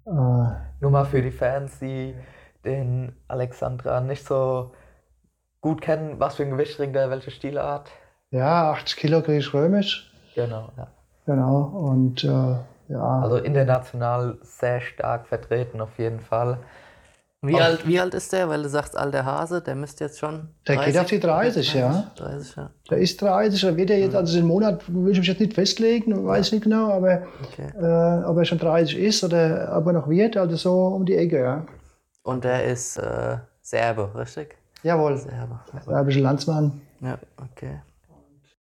Äh, 0.07 0.81
Nur 0.81 0.91
mal 0.91 1.05
für 1.05 1.23
die 1.23 1.31
Fans, 1.31 1.79
die 1.79 2.15
den 2.65 3.13
Alexandra 3.29 4.01
nicht 4.01 4.27
so 4.27 4.73
gut 5.61 5.81
kennen, 5.81 6.19
was 6.21 6.37
für 6.37 6.43
ein 6.45 6.51
Gewicht 6.51 6.79
ringt 6.79 6.97
er, 6.97 7.11
welche 7.11 7.31
Stilart? 7.31 7.91
ja, 8.31 8.73
80 8.73 8.97
Kilo 8.97 9.23
griechisch-römisch, 9.23 10.13
Genau, 10.35 10.69
ja. 10.77 10.89
genau. 11.27 11.63
Und 11.63 12.23
äh, 12.25 12.57
ja, 12.89 13.21
Also 13.23 13.37
international 13.37 14.39
sehr 14.43 14.81
stark 14.81 15.27
vertreten 15.27 15.81
auf 15.81 15.99
jeden 15.99 16.21
Fall. 16.21 16.59
Wie, 17.41 17.55
Auf- 17.55 17.61
alt, 17.63 17.87
wie 17.89 17.99
alt 18.01 18.15
ist 18.15 18.33
der? 18.33 18.49
Weil 18.49 18.63
du 18.65 18.69
sagst, 18.69 18.97
alter 18.99 19.25
Hase, 19.25 19.63
der 19.63 19.75
müsste 19.77 20.05
jetzt 20.05 20.19
schon. 20.19 20.49
Der 20.67 20.77
geht 20.77 20.99
auf 20.99 21.07
die 21.07 21.21
30, 21.21 21.73
ja. 21.75 22.11
30, 22.17 22.57
ja. 22.57 22.71
der 22.91 22.99
ist 22.99 23.23
30, 23.23 23.61
da 23.61 23.77
wird 23.77 23.91
er 23.91 23.99
jetzt, 23.99 24.15
also 24.17 24.37
den 24.37 24.47
Monat 24.47 24.83
will 24.93 25.13
ich 25.13 25.19
mich 25.19 25.29
jetzt 25.29 25.41
nicht 25.41 25.55
festlegen, 25.55 26.27
weiß 26.27 26.53
nicht 26.53 26.65
genau, 26.65 26.91
aber 26.93 27.23
Okay. 27.45 27.69
äh, 27.81 28.25
ob 28.25 28.37
er 28.39 28.45
schon 28.45 28.59
30 28.59 28.99
ist 28.99 29.23
oder 29.25 29.73
ob 29.77 29.87
er 29.87 29.93
noch 29.95 30.09
wird, 30.09 30.37
also 30.37 30.57
so 30.57 30.87
um 30.89 31.07
die 31.07 31.17
Ecke, 31.17 31.41
ja. 31.41 31.67
Und 32.25 32.45
der 32.45 32.65
ist 32.65 32.99
äh, 32.99 33.39
Serbe, 33.63 34.11
richtig? 34.17 34.57
Jawohl, 34.83 35.17
Serbe. 35.17 35.61
serbischer 35.85 36.21
Landsmann. 36.21 36.81
Ja, 37.01 37.19
okay. 37.37 37.81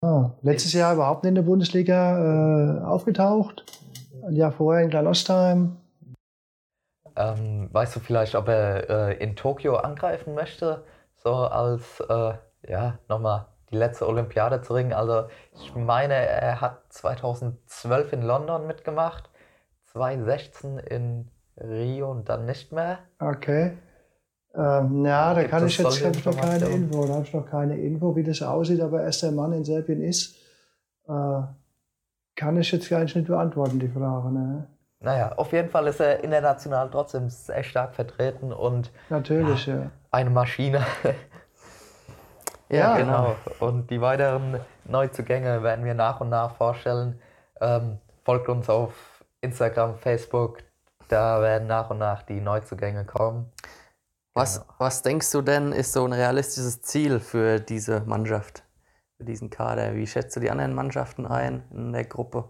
Ja, 0.01 0.33
letztes 0.41 0.73
Jahr 0.73 0.93
überhaupt 0.93 1.23
nicht 1.23 1.29
in 1.29 1.35
der 1.35 1.41
Bundesliga 1.41 2.79
äh, 2.79 2.83
aufgetaucht. 2.83 3.65
Ein 4.25 4.35
Jahr 4.35 4.51
vorher 4.51 4.83
in 4.83 4.89
Kleinostheim. 4.89 5.77
Ähm, 7.15 7.69
weißt 7.71 7.97
du 7.97 7.99
vielleicht, 7.99 8.35
ob 8.35 8.47
er 8.47 8.89
äh, 8.89 9.23
in 9.23 9.35
Tokio 9.35 9.75
angreifen 9.75 10.35
möchte? 10.35 10.85
So 11.17 11.33
als, 11.33 11.99
äh, 12.07 12.33
ja, 12.67 12.97
nochmal 13.09 13.47
die 13.71 13.75
letzte 13.75 14.07
Olympiade 14.07 14.62
zu 14.62 14.73
ringen. 14.73 14.93
Also 14.93 15.27
ich 15.53 15.75
meine, 15.75 16.13
er 16.13 16.62
hat 16.62 16.81
2012 16.89 18.13
in 18.13 18.21
London 18.21 18.67
mitgemacht, 18.67 19.29
2016 19.85 20.79
in 20.79 21.29
Rio 21.57 22.09
und 22.09 22.29
dann 22.29 22.45
nicht 22.45 22.71
mehr. 22.71 22.99
Okay. 23.19 23.77
Ähm, 24.55 25.05
ja, 25.05 25.33
da 25.33 25.41
Gibt 25.41 25.51
kann 25.51 25.67
ich 25.67 25.77
jetzt 25.77 26.03
hab 26.03 26.15
ich 26.15 26.25
noch 26.25 26.35
keine? 26.38 26.65
Info. 26.65 27.05
Da 27.05 27.13
habe 27.13 27.23
ich 27.23 27.33
noch 27.33 27.45
keine 27.45 27.77
Info, 27.77 28.15
wie 28.15 28.23
das 28.23 28.41
aussieht, 28.41 28.81
aber 28.81 29.03
erst 29.03 29.23
der 29.23 29.31
Mann 29.31 29.53
in 29.53 29.63
Serbien 29.63 30.01
ist. 30.01 30.35
Äh, 31.07 31.41
kann 32.35 32.57
ich 32.57 32.71
jetzt 32.71 32.89
gar 32.89 33.01
nicht 33.01 33.27
beantworten, 33.27 33.79
die 33.79 33.89
Frage. 33.89 34.31
Ne? 34.31 34.67
Naja, 35.01 35.33
auf 35.35 35.51
jeden 35.51 35.69
Fall 35.69 35.88
ist 35.88 35.99
er 35.99 36.23
international 36.23 36.89
trotzdem 36.89 37.29
sehr 37.29 37.63
stark 37.63 37.95
vertreten 37.95 38.51
und 38.51 38.91
Natürlich, 39.09 39.67
ja. 39.67 39.91
eine 40.12 40.29
Maschine. 40.29 40.85
Ja, 42.71 42.97
genau. 42.97 43.35
Und 43.59 43.89
die 43.89 43.99
weiteren 43.99 44.59
Neuzugänge 44.85 45.63
werden 45.63 45.85
wir 45.85 45.95
nach 45.95 46.21
und 46.21 46.29
nach 46.29 46.55
vorstellen. 46.55 47.19
Ähm, 47.59 47.97
folgt 48.23 48.47
uns 48.47 48.69
auf 48.69 48.93
Instagram, 49.41 49.97
Facebook. 49.97 50.59
Da 51.07 51.41
werden 51.41 51.67
nach 51.67 51.89
und 51.89 51.97
nach 51.97 52.21
die 52.21 52.39
Neuzugänge 52.39 53.05
kommen. 53.05 53.51
Was, 54.39 54.65
was 54.78 55.02
denkst 55.02 55.30
du 55.34 55.41
denn, 55.41 55.73
ist 55.73 55.91
so 55.91 56.06
ein 56.06 56.13
realistisches 56.13 56.82
Ziel 56.82 57.19
für 57.19 57.60
diese 57.60 58.04
Mannschaft, 58.06 58.63
für 59.17 59.25
diesen 59.25 59.49
Kader? 59.49 59.95
Wie 59.95 60.08
schätzt 60.08 60.34
du 60.38 60.39
die 60.39 60.49
anderen 60.49 60.73
Mannschaften 60.73 61.25
ein 61.25 61.63
in 61.73 61.91
der 61.91 62.06
Gruppe? 62.06 62.45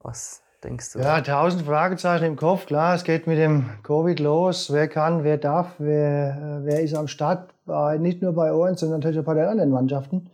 Was 0.00 0.42
denkst 0.62 0.92
du? 0.92 0.98
Ja, 0.98 1.22
tausend 1.22 1.62
Fragezeichen 1.62 2.24
im 2.24 2.36
Kopf. 2.36 2.66
Klar, 2.66 2.94
es 2.94 3.04
geht 3.04 3.26
mit 3.26 3.38
dem 3.38 3.70
Covid 3.82 4.20
los. 4.20 4.70
Wer 4.74 4.88
kann, 4.88 5.24
wer 5.24 5.38
darf, 5.38 5.68
wer, 5.78 6.60
äh, 6.60 6.64
wer 6.66 6.82
ist 6.82 6.94
am 6.94 7.08
Start? 7.08 7.54
Nicht 7.98 8.20
nur 8.20 8.34
bei 8.34 8.52
uns, 8.52 8.80
sondern 8.80 9.00
natürlich 9.00 9.20
auch 9.20 9.24
bei 9.24 9.34
den 9.34 9.46
anderen 9.46 9.70
Mannschaften. 9.70 10.28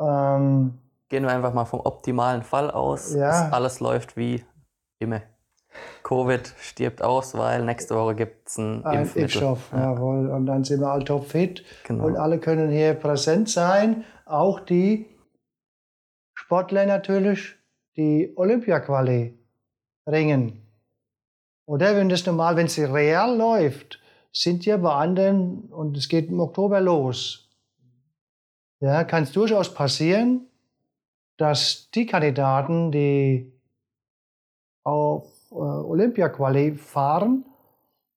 Ähm, 0.00 0.76
Gehen 1.08 1.22
wir 1.22 1.30
einfach 1.30 1.54
mal 1.54 1.66
vom 1.66 1.78
optimalen 1.80 2.42
Fall 2.42 2.68
aus. 2.68 3.14
Ja. 3.14 3.28
dass 3.28 3.52
alles 3.52 3.78
läuft 3.78 4.16
wie 4.16 4.44
immer. 4.98 5.20
Covid 6.04 6.54
stirbt 6.60 7.02
aus, 7.02 7.36
weil 7.36 7.64
nächste 7.64 7.96
Woche 7.96 8.14
gibt 8.14 8.48
es 8.48 8.58
ein, 8.58 8.84
ein 8.84 9.00
Impfmittel. 9.00 9.22
Impfstoff, 9.22 9.72
jawohl. 9.72 10.30
Und 10.30 10.46
dann 10.46 10.62
sind 10.62 10.80
wir 10.80 10.88
alle 10.88 11.04
topfit. 11.04 11.64
Genau. 11.84 12.04
Und 12.04 12.16
alle 12.16 12.38
können 12.38 12.70
hier 12.70 12.94
präsent 12.94 13.48
sein. 13.48 14.04
Auch 14.26 14.60
die 14.60 15.06
Sportler 16.34 16.86
natürlich, 16.86 17.56
die 17.96 18.32
Olympia-Quali 18.36 19.36
ringen. 20.06 20.60
Oder 21.66 21.96
wenn 21.96 22.10
das 22.10 22.26
normal, 22.26 22.56
wenn 22.56 22.66
es 22.66 22.78
real 22.78 23.36
läuft, 23.36 23.98
sind 24.30 24.66
ja 24.66 24.76
bei 24.76 24.92
anderen, 24.92 25.70
und 25.70 25.96
es 25.96 26.08
geht 26.08 26.28
im 26.28 26.38
Oktober 26.38 26.80
los, 26.82 27.48
ja, 28.80 29.04
kann 29.04 29.22
es 29.22 29.32
durchaus 29.32 29.72
passieren, 29.72 30.46
dass 31.38 31.90
die 31.92 32.04
Kandidaten, 32.04 32.92
die 32.92 33.52
auf 34.82 35.33
Olympia-Quali 35.58 36.76
fahren, 36.76 37.44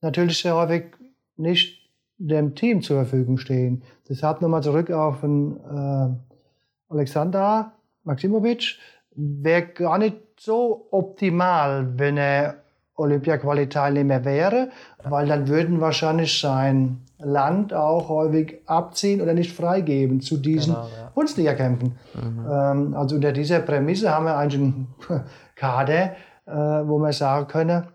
natürlich 0.02 0.39
sehr 0.39 0.56
häufig 0.56 0.95
nicht 1.36 1.88
dem 2.17 2.56
Team 2.56 2.82
zur 2.82 2.97
Verfügung 2.97 3.38
stehen. 3.38 3.84
Deshalb 4.10 4.41
nochmal 4.41 4.63
zurück 4.63 4.89
auf 4.91 5.21
den 5.21 5.58
äh, 5.58 6.93
Alexander 6.93 7.73
Maximovic. 8.04 8.80
Wäre 9.15 9.67
gar 9.67 9.97
nicht 9.97 10.17
so 10.39 10.88
optimal, 10.91 11.97
wenn 11.97 12.17
er 12.17 12.56
Olympia-Quali-Teilnehmer 12.95 14.26
wäre, 14.26 14.69
weil 15.04 15.28
dann 15.28 15.47
würden 15.47 15.82
wahrscheinlich 15.82 16.39
sein 16.39 17.02
Land 17.19 17.73
auch 17.73 18.10
häufig 18.10 18.60
abziehen 18.65 19.21
oder 19.21 19.34
nicht 19.34 19.56
freigeben 19.56 20.21
zu 20.21 20.38
diesen 20.38 20.73
genau, 20.73 20.88
ja. 20.88 21.12
Bundesliga-Kämpfen. 21.13 21.95
Mhm. 22.13 22.45
Ähm, 22.52 22.93
also 22.95 23.15
unter 23.15 23.32
dieser 23.32 23.60
Prämisse 23.60 24.12
haben 24.12 24.26
wir 24.26 24.38
eigentlich 24.38 24.62
einen 24.62 24.88
Kader, 25.56 26.15
äh, 26.48 26.52
wo 26.88 26.98
man 26.98 27.12
sagen 27.12 27.48
können, 27.48 27.88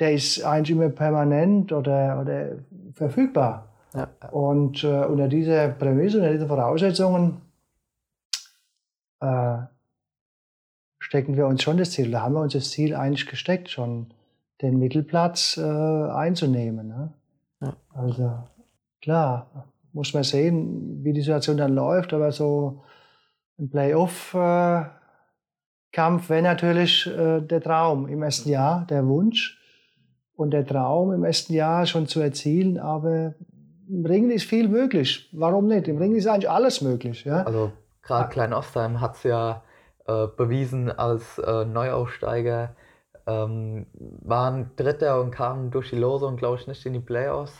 der 0.00 0.12
ist 0.12 0.42
eigentlich 0.44 0.76
immer 0.76 0.90
permanent 0.90 1.72
oder, 1.72 2.20
oder 2.20 2.58
verfügbar. 2.94 3.68
Ja. 3.94 4.08
Und 4.30 4.84
äh, 4.84 5.04
unter 5.04 5.28
dieser 5.28 5.68
Prämisse, 5.68 6.18
unter 6.18 6.32
diesen 6.32 6.48
Voraussetzungen 6.48 7.40
äh, 9.20 9.58
stecken 10.98 11.36
wir 11.36 11.46
uns 11.46 11.62
schon 11.62 11.78
das 11.78 11.92
Ziel, 11.92 12.10
da 12.10 12.22
haben 12.22 12.34
wir 12.34 12.42
uns 12.42 12.52
das 12.52 12.70
Ziel 12.70 12.94
eigentlich 12.94 13.26
gesteckt, 13.26 13.70
schon 13.70 14.12
den 14.60 14.78
Mittelplatz 14.78 15.56
äh, 15.56 15.62
einzunehmen. 15.62 16.88
Ne? 16.88 17.12
Ja. 17.60 17.76
Also 17.94 18.38
klar, 19.00 19.68
muss 19.92 20.12
man 20.12 20.24
sehen, 20.24 21.02
wie 21.04 21.12
die 21.12 21.22
Situation 21.22 21.56
dann 21.56 21.74
läuft, 21.74 22.12
aber 22.12 22.30
so 22.30 22.82
ein 23.58 23.70
Playoff-Kampf 25.92 26.28
wäre 26.28 26.42
natürlich 26.42 27.06
äh, 27.06 27.40
der 27.40 27.60
Traum 27.60 28.06
im 28.08 28.22
ersten 28.22 28.48
Jahr, 28.48 28.86
der 28.86 29.06
Wunsch 29.06 29.58
und 30.34 30.50
der 30.50 30.66
Traum 30.66 31.12
im 31.12 31.24
ersten 31.24 31.52
Jahr 31.52 31.86
schon 31.86 32.06
zu 32.06 32.20
erzielen, 32.20 32.78
aber 32.78 33.34
im 33.88 34.04
Ringen 34.04 34.30
ist 34.30 34.44
viel 34.44 34.68
möglich. 34.68 35.28
Warum 35.32 35.66
nicht? 35.66 35.88
Im 35.88 35.98
Ringen 35.98 36.16
ist 36.16 36.26
eigentlich 36.26 36.50
alles 36.50 36.80
möglich. 36.82 37.24
Ja? 37.24 37.42
Also 37.42 37.72
gerade 38.02 38.28
Klein 38.28 38.52
Ostheim 38.52 39.00
hat 39.00 39.16
es 39.16 39.22
ja 39.22 39.62
äh, 40.06 40.26
bewiesen 40.36 40.90
als 40.90 41.38
äh, 41.38 41.64
Neuaufsteiger, 41.64 42.76
ähm, 43.26 43.86
waren 43.94 44.70
Dritter 44.76 45.20
und 45.20 45.30
kamen 45.30 45.70
durch 45.70 45.90
die 45.90 45.96
Losung, 45.96 46.36
glaube 46.36 46.58
ich, 46.58 46.66
nicht 46.66 46.84
in 46.86 46.92
die 46.92 47.00
Playoffs. 47.00 47.54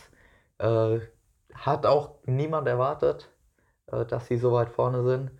Äh, 0.59 0.99
hat 1.53 1.85
auch 1.85 2.15
niemand 2.25 2.67
erwartet, 2.67 3.29
äh, 3.91 4.05
dass 4.05 4.27
sie 4.27 4.37
so 4.37 4.51
weit 4.51 4.69
vorne 4.69 5.03
sind. 5.03 5.31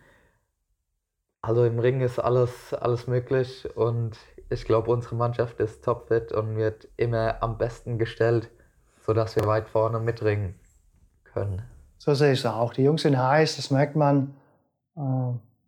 Also 1.42 1.64
im 1.64 1.80
Ring 1.80 2.02
ist 2.02 2.20
alles, 2.20 2.74
alles 2.74 3.08
möglich 3.08 3.68
und 3.76 4.18
ich 4.50 4.66
glaube, 4.66 4.92
unsere 4.92 5.16
Mannschaft 5.16 5.60
ist 5.60 5.84
topfit 5.84 6.32
und 6.32 6.58
wird 6.58 6.88
immer 6.98 7.42
am 7.42 7.58
besten 7.58 7.98
gestellt, 7.98 8.50
sodass 9.06 9.36
wir 9.36 9.46
weit 9.46 9.70
vorne 9.70 10.00
mitringen 10.00 10.56
können. 11.24 11.62
So 11.98 12.14
sehe 12.14 12.34
ich 12.34 12.40
es 12.40 12.46
auch. 12.46 12.74
Die 12.74 12.84
Jungs 12.84 13.04
sind 13.04 13.18
heiß, 13.18 13.56
das 13.58 13.72
merkt 13.72 13.96
man. 13.96 14.34
Äh, 14.98 15.02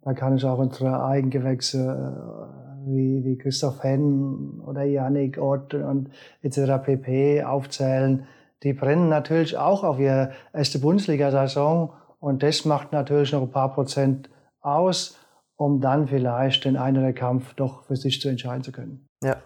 da 0.03 0.13
kann 0.13 0.35
ich 0.35 0.45
auch 0.45 0.57
unsere 0.57 1.03
Eigengewächse 1.03 1.77
äh, 1.77 2.87
wie, 2.87 3.23
wie 3.23 3.37
Christoph 3.37 3.83
Henn 3.83 4.61
oder 4.65 4.83
Yannick 4.83 5.37
Ott 5.37 5.73
und 5.73 6.09
etc. 6.41 6.83
pp. 6.83 7.43
aufzählen. 7.43 8.27
Die 8.63 8.73
brennen 8.73 9.09
natürlich 9.09 9.57
auch 9.57 9.83
auf 9.83 9.99
ihre 9.99 10.31
erste 10.53 10.79
Bundesliga-Saison 10.79 11.93
und 12.19 12.43
das 12.43 12.65
macht 12.65 12.91
natürlich 12.91 13.31
noch 13.31 13.41
ein 13.41 13.51
paar 13.51 13.73
Prozent 13.73 14.29
aus 14.61 15.17
um 15.61 15.79
dann 15.79 16.07
vielleicht 16.07 16.65
den 16.65 16.75
einen 16.75 16.97
oder 16.97 17.13
Kampf 17.13 17.53
doch 17.53 17.83
für 17.83 17.95
sich 17.95 18.19
zu 18.19 18.29
entscheiden 18.29 18.63
zu 18.63 18.71
können. 18.71 19.07
Ja, 19.23 19.37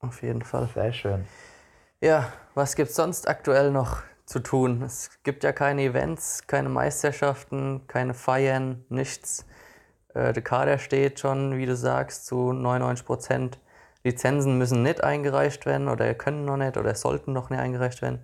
auf 0.00 0.22
jeden 0.22 0.42
Fall. 0.42 0.68
Sehr 0.74 0.92
schön. 0.92 1.24
Ja, 2.02 2.30
was 2.54 2.76
gibt 2.76 2.90
es 2.90 2.96
sonst 2.96 3.26
aktuell 3.26 3.70
noch 3.70 4.02
zu 4.26 4.40
tun? 4.40 4.82
Es 4.82 5.10
gibt 5.22 5.42
ja 5.42 5.52
keine 5.52 5.84
Events, 5.84 6.46
keine 6.46 6.68
Meisterschaften, 6.68 7.80
keine 7.86 8.12
Feiern, 8.12 8.84
nichts. 8.90 9.46
Äh, 10.12 10.34
der 10.34 10.42
Kader 10.42 10.76
steht 10.76 11.20
schon, 11.20 11.56
wie 11.56 11.64
du 11.64 11.76
sagst, 11.76 12.26
zu 12.26 12.52
99 12.52 13.06
Prozent. 13.06 13.58
Lizenzen 14.02 14.58
müssen 14.58 14.82
nicht 14.82 15.02
eingereicht 15.02 15.64
werden 15.64 15.88
oder 15.88 16.12
können 16.12 16.44
noch 16.44 16.58
nicht 16.58 16.76
oder 16.76 16.94
sollten 16.94 17.32
noch 17.32 17.48
nicht 17.48 17.60
eingereicht 17.60 18.02
werden. 18.02 18.20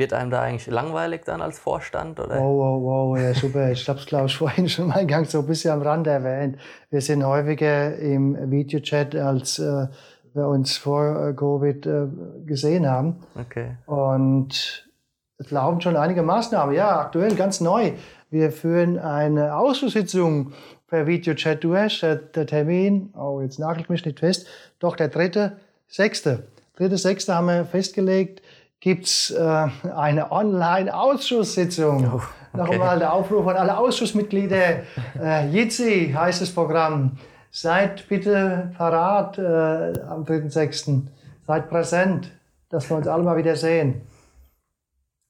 Wird 0.00 0.14
einem 0.14 0.30
da 0.30 0.40
eigentlich 0.40 0.66
langweilig 0.66 1.26
dann 1.26 1.42
als 1.42 1.58
Vorstand? 1.58 2.18
Oder? 2.20 2.36
Wow, 2.36 2.82
wow, 2.82 2.82
wow, 2.82 3.18
ja 3.18 3.34
super. 3.34 3.70
Ich 3.70 3.86
habe 3.86 3.98
es, 3.98 4.06
glaube 4.06 4.28
ich, 4.28 4.36
vorhin 4.38 4.66
schon 4.66 4.86
mal 4.86 5.06
ganz 5.06 5.32
so 5.32 5.40
ein 5.40 5.46
bisschen 5.46 5.72
am 5.72 5.82
Rand 5.82 6.06
erwähnt. 6.06 6.56
Wir 6.88 7.02
sind 7.02 7.22
häufiger 7.22 7.96
im 7.96 8.50
Videochat, 8.50 9.14
als 9.14 9.58
äh, 9.58 9.88
wir 10.32 10.48
uns 10.48 10.78
vor 10.78 11.28
äh, 11.28 11.34
Covid 11.34 11.84
äh, 11.84 12.06
gesehen 12.46 12.88
haben. 12.88 13.16
Okay. 13.38 13.76
Und 13.84 14.88
es 15.36 15.50
laufen 15.50 15.82
schon 15.82 15.96
einige 15.96 16.22
Maßnahmen. 16.22 16.74
Ja, 16.74 17.00
aktuell 17.00 17.34
ganz 17.34 17.60
neu. 17.60 17.92
Wir 18.30 18.52
führen 18.52 18.98
eine 18.98 19.54
Ausschusssitzung 19.54 20.54
per 20.86 21.06
Videochat 21.06 21.62
durch. 21.62 22.00
Der 22.00 22.46
Termin, 22.46 23.12
oh, 23.14 23.42
jetzt 23.42 23.58
nagelt 23.58 23.90
mich 23.90 24.02
nicht 24.06 24.20
fest, 24.20 24.46
doch 24.78 24.96
der 24.96 25.08
dritte, 25.08 25.58
sechste. 25.88 26.44
Dritte, 26.74 26.96
sechste 26.96 27.34
haben 27.34 27.48
wir 27.48 27.66
festgelegt 27.66 28.40
gibt 28.80 29.04
es 29.04 29.30
äh, 29.30 29.68
eine 29.94 30.32
Online-Ausschusssitzung. 30.32 32.10
Oh, 32.12 32.16
okay. 32.16 32.76
Nochmal 32.76 32.98
der 32.98 33.12
Aufruf 33.12 33.46
an 33.46 33.56
alle 33.56 33.76
Ausschussmitglieder. 33.78 34.80
Äh, 35.20 35.48
Jitsi 35.48 36.14
heißt 36.16 36.40
das 36.40 36.50
Programm. 36.50 37.18
Seid 37.50 38.08
bitte 38.08 38.72
parat 38.76 39.36
äh, 39.38 39.42
am 39.42 40.24
3.6. 40.24 41.02
Seid 41.46 41.68
präsent, 41.68 42.30
dass 42.70 42.88
wir 42.88 42.96
uns 42.96 43.06
alle 43.06 43.22
mal 43.22 43.36
wieder 43.36 43.54
sehen. 43.56 44.02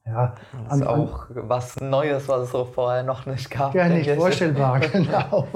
Ja, 0.06 0.34
das 0.68 0.78
ist 0.78 0.86
auch 0.86 1.26
was 1.30 1.80
Neues, 1.80 2.28
was 2.28 2.42
es 2.42 2.50
so 2.52 2.64
vorher 2.64 3.02
noch 3.02 3.26
nicht 3.26 3.50
gab. 3.50 3.72
Gar 3.74 3.88
nicht 3.88 4.10
vorstellbar, 4.10 4.80
genau. 4.92 5.46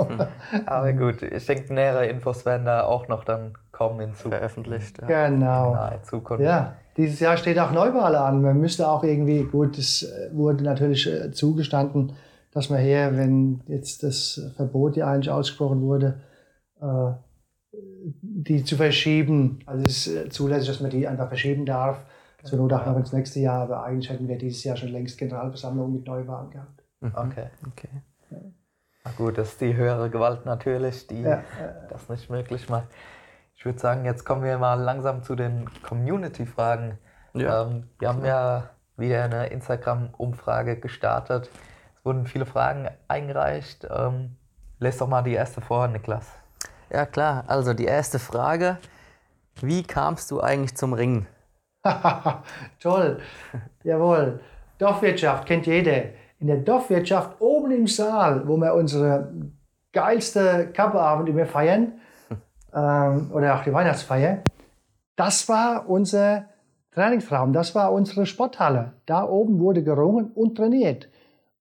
Aber 0.66 0.92
gut, 0.92 1.22
ich 1.22 1.46
denke, 1.46 1.72
nähere 1.72 2.06
Infos 2.06 2.44
werden 2.44 2.66
da 2.66 2.84
auch 2.84 3.08
noch 3.08 3.24
dann 3.24 3.56
kommen 3.74 4.00
in 4.00 4.14
Zukunft. 4.14 4.38
Veröffentlicht. 4.38 5.02
Ja. 5.02 5.28
Genau. 5.28 5.74
In 5.92 6.04
Zukunft. 6.04 6.44
Ja, 6.44 6.76
dieses 6.96 7.20
Jahr 7.20 7.36
steht 7.36 7.58
auch 7.58 7.72
Neuwahl 7.72 8.14
an. 8.14 8.40
Man 8.40 8.60
müsste 8.60 8.88
auch 8.88 9.02
irgendwie, 9.02 9.44
gut, 9.44 9.76
es 9.78 10.04
äh, 10.04 10.30
wurde 10.32 10.64
natürlich 10.64 11.06
äh, 11.06 11.32
zugestanden, 11.32 12.12
dass 12.52 12.70
man 12.70 12.80
hier, 12.80 13.16
wenn 13.16 13.62
jetzt 13.66 14.04
das 14.04 14.52
Verbot 14.56 14.96
ja 14.96 15.08
eigentlich 15.08 15.30
ausgesprochen 15.30 15.82
wurde, 15.82 16.20
äh, 16.80 17.12
die 18.22 18.62
zu 18.64 18.76
verschieben, 18.76 19.58
also 19.66 19.84
es 19.84 20.06
ist 20.06 20.32
zulässig, 20.32 20.68
dass 20.68 20.80
man 20.80 20.90
die 20.90 21.08
einfach 21.08 21.28
verschieben 21.28 21.66
darf, 21.66 22.04
zur 22.44 22.58
Not 22.58 22.74
auch 22.74 22.86
noch 22.86 22.96
ins 22.96 23.12
nächste 23.12 23.40
Jahr, 23.40 23.62
aber 23.62 23.82
eigentlich 23.82 24.10
hätten 24.10 24.28
wir 24.28 24.38
dieses 24.38 24.62
Jahr 24.62 24.76
schon 24.76 24.90
längst 24.90 25.18
Generalversammlung 25.18 25.92
mit 25.92 26.06
Neuwahlen 26.06 26.50
gehabt. 26.50 26.84
Mhm. 27.00 27.12
Okay. 27.16 27.46
okay. 27.66 27.88
Na 29.04 29.10
gut, 29.16 29.38
das 29.38 29.48
ist 29.48 29.60
die 29.62 29.74
höhere 29.74 30.10
Gewalt 30.10 30.44
natürlich, 30.44 31.06
die 31.06 31.22
ja. 31.22 31.42
das 31.88 32.08
nicht 32.08 32.30
möglich 32.30 32.68
macht. 32.68 32.88
Ich 33.64 33.66
würde 33.66 33.78
sagen, 33.78 34.04
jetzt 34.04 34.26
kommen 34.26 34.42
wir 34.42 34.58
mal 34.58 34.74
langsam 34.74 35.22
zu 35.22 35.34
den 35.34 35.70
Community-Fragen. 35.88 36.98
Ja. 37.32 37.62
Ähm, 37.62 37.88
wir 37.98 38.08
haben 38.08 38.22
ja 38.22 38.68
wieder 38.98 39.24
eine 39.24 39.46
Instagram-Umfrage 39.46 40.76
gestartet. 40.76 41.48
Es 41.96 42.04
wurden 42.04 42.26
viele 42.26 42.44
Fragen 42.44 42.90
eingereicht. 43.08 43.88
Ähm, 43.90 44.36
lest 44.80 45.00
doch 45.00 45.08
mal 45.08 45.22
die 45.22 45.32
erste 45.32 45.62
vor, 45.62 45.88
Niklas. 45.88 46.26
Ja, 46.90 47.06
klar. 47.06 47.44
Also 47.46 47.72
die 47.72 47.86
erste 47.86 48.18
Frage. 48.18 48.76
Wie 49.62 49.82
kamst 49.82 50.30
du 50.30 50.42
eigentlich 50.42 50.76
zum 50.76 50.92
Ringen? 50.92 51.26
Toll. 52.82 53.18
Jawohl. 53.82 54.40
Dorfwirtschaft 54.76 55.46
kennt 55.46 55.66
jeder. 55.66 56.02
In 56.38 56.48
der 56.48 56.58
Dorfwirtschaft 56.58 57.40
oben 57.40 57.70
im 57.70 57.86
Saal, 57.86 58.46
wo 58.46 58.58
wir 58.58 58.74
unsere 58.74 59.32
geilste 59.90 60.70
Kappeabend 60.70 61.30
immer 61.30 61.46
feiern, 61.46 61.94
ähm, 62.74 63.30
oder 63.32 63.54
auch 63.54 63.64
die 63.64 63.72
Weihnachtsfeier, 63.72 64.42
das 65.16 65.48
war 65.48 65.88
unser 65.88 66.46
Trainingsraum, 66.92 67.52
das 67.52 67.74
war 67.74 67.92
unsere 67.92 68.26
Sporthalle. 68.26 68.92
Da 69.06 69.24
oben 69.28 69.58
wurde 69.58 69.82
gerungen 69.82 70.30
und 70.32 70.56
trainiert. 70.56 71.08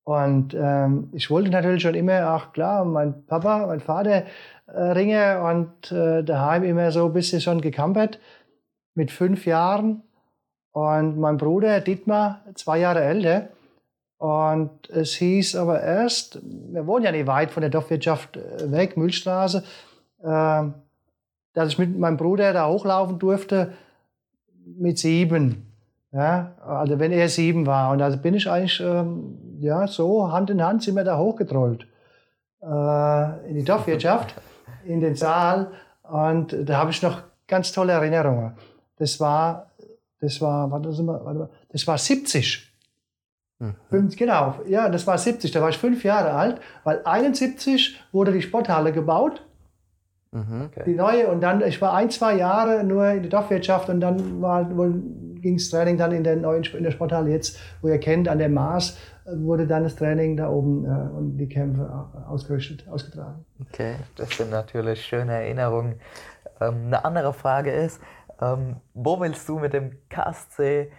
Und 0.03 0.53
ähm, 0.53 1.09
ich 1.13 1.29
wollte 1.31 1.49
natürlich 1.49 1.81
schon 1.81 1.95
immer, 1.95 2.35
auch 2.35 2.51
klar, 2.51 2.83
mein 2.83 3.25
Papa, 3.25 3.65
mein 3.67 3.79
Vater 3.79 4.23
äh, 4.67 4.81
ringe 4.81 5.41
und 5.41 5.91
äh, 5.91 6.23
daheim 6.23 6.63
immer 6.63 6.91
so 6.91 7.05
ein 7.05 7.13
bisschen 7.13 7.39
schon 7.39 7.61
gekampert 7.61 8.19
mit 8.95 9.11
fünf 9.11 9.45
Jahren. 9.45 10.03
Und 10.71 11.19
mein 11.19 11.37
Bruder 11.37 11.79
Dietmar, 11.79 12.41
zwei 12.55 12.79
Jahre 12.79 13.03
älter. 13.03 13.49
Und 14.17 14.89
es 14.89 15.13
hieß 15.13 15.55
aber 15.55 15.81
erst, 15.81 16.39
wir 16.43 16.85
wohnen 16.87 17.05
ja 17.05 17.11
nicht 17.11 17.27
weit 17.27 17.51
von 17.51 17.61
der 17.61 17.69
Dorfwirtschaft 17.69 18.37
äh, 18.37 18.71
weg, 18.71 18.97
Müllstraße, 18.97 19.63
äh, 20.21 20.63
dass 21.53 21.69
ich 21.69 21.79
mit 21.79 21.97
meinem 21.97 22.17
Bruder 22.17 22.53
da 22.53 22.67
hochlaufen 22.67 23.19
durfte, 23.19 23.73
mit 24.65 24.97
sieben. 24.97 25.67
Ja, 26.11 26.53
also 26.63 26.99
wenn 26.99 27.11
er 27.11 27.27
sieben 27.27 27.65
war. 27.65 27.91
Und 27.91 28.01
also 28.01 28.17
bin 28.17 28.35
ich 28.35 28.49
eigentlich 28.49 28.79
ähm, 28.79 29.57
ja, 29.59 29.87
so 29.87 30.31
Hand 30.31 30.49
in 30.51 30.63
Hand 30.63 30.83
sind 30.83 30.95
wir 30.95 31.03
da 31.03 31.17
hochgetrollt. 31.17 31.87
Äh, 32.61 33.49
in 33.49 33.55
die 33.55 33.63
Dorfwirtschaft, 33.63 34.35
in 34.85 34.99
den 34.99 35.15
Saal. 35.15 35.71
Und 36.03 36.55
da 36.65 36.77
habe 36.77 36.91
ich 36.91 37.01
noch 37.01 37.23
ganz 37.47 37.71
tolle 37.71 37.93
Erinnerungen. 37.93 38.53
Das 38.97 39.19
war, 39.19 39.71
das 40.21 40.39
war, 40.39 40.69
warte 40.69 40.89
mal, 41.01 41.25
warte 41.25 41.39
mal, 41.39 41.49
das 41.69 41.87
war 41.87 41.97
70. 41.97 42.71
Mhm. 43.59 43.75
Fünf, 43.89 44.15
genau, 44.15 44.55
ja, 44.67 44.89
das 44.89 45.07
war 45.07 45.17
70. 45.17 45.51
Da 45.51 45.61
war 45.61 45.69
ich 45.69 45.77
fünf 45.77 46.03
Jahre 46.03 46.31
alt, 46.33 46.61
weil 46.83 47.01
71 47.03 47.99
wurde 48.11 48.31
die 48.31 48.41
Sporthalle 48.41 48.91
gebaut 48.91 49.41
Mhm. 50.33 50.69
Okay. 50.71 50.83
Die 50.85 50.95
neue 50.95 51.27
und 51.27 51.41
dann, 51.41 51.61
ich 51.61 51.81
war 51.81 51.93
ein, 51.93 52.09
zwei 52.09 52.35
Jahre 52.35 52.83
nur 52.83 53.07
in 53.09 53.21
der 53.21 53.29
Dorfwirtschaft 53.29 53.89
und 53.89 54.01
dann 54.01 54.41
ging 55.41 55.57
das 55.57 55.69
Training 55.69 55.97
dann 55.97 56.11
in 56.11 56.23
der 56.23 56.35
neuen 56.35 56.63
in 56.63 56.83
der 56.83 56.91
Sporthalle 56.91 57.29
jetzt, 57.29 57.59
wo 57.81 57.87
ihr 57.87 57.99
kennt, 57.99 58.27
an 58.27 58.39
der 58.39 58.49
Mars 58.49 58.97
wurde 59.25 59.67
dann 59.67 59.83
das 59.83 59.95
Training 59.95 60.35
da 60.35 60.49
oben 60.49 60.85
äh, 60.85 61.17
und 61.17 61.37
die 61.37 61.47
Kämpfe 61.47 61.89
ausgerichtet, 62.27 62.87
ausgetragen. 62.89 63.45
Okay, 63.61 63.95
das 64.15 64.29
sind 64.35 64.49
natürlich 64.49 65.05
schöne 65.05 65.33
Erinnerungen. 65.33 65.95
Ähm, 66.59 66.87
eine 66.87 67.05
andere 67.05 67.33
Frage 67.33 67.71
ist, 67.71 68.01
ähm, 68.41 68.77
wo 68.93 69.19
willst 69.19 69.47
du 69.47 69.59
mit 69.59 69.73
dem 69.73 69.97
KSC 70.09 70.91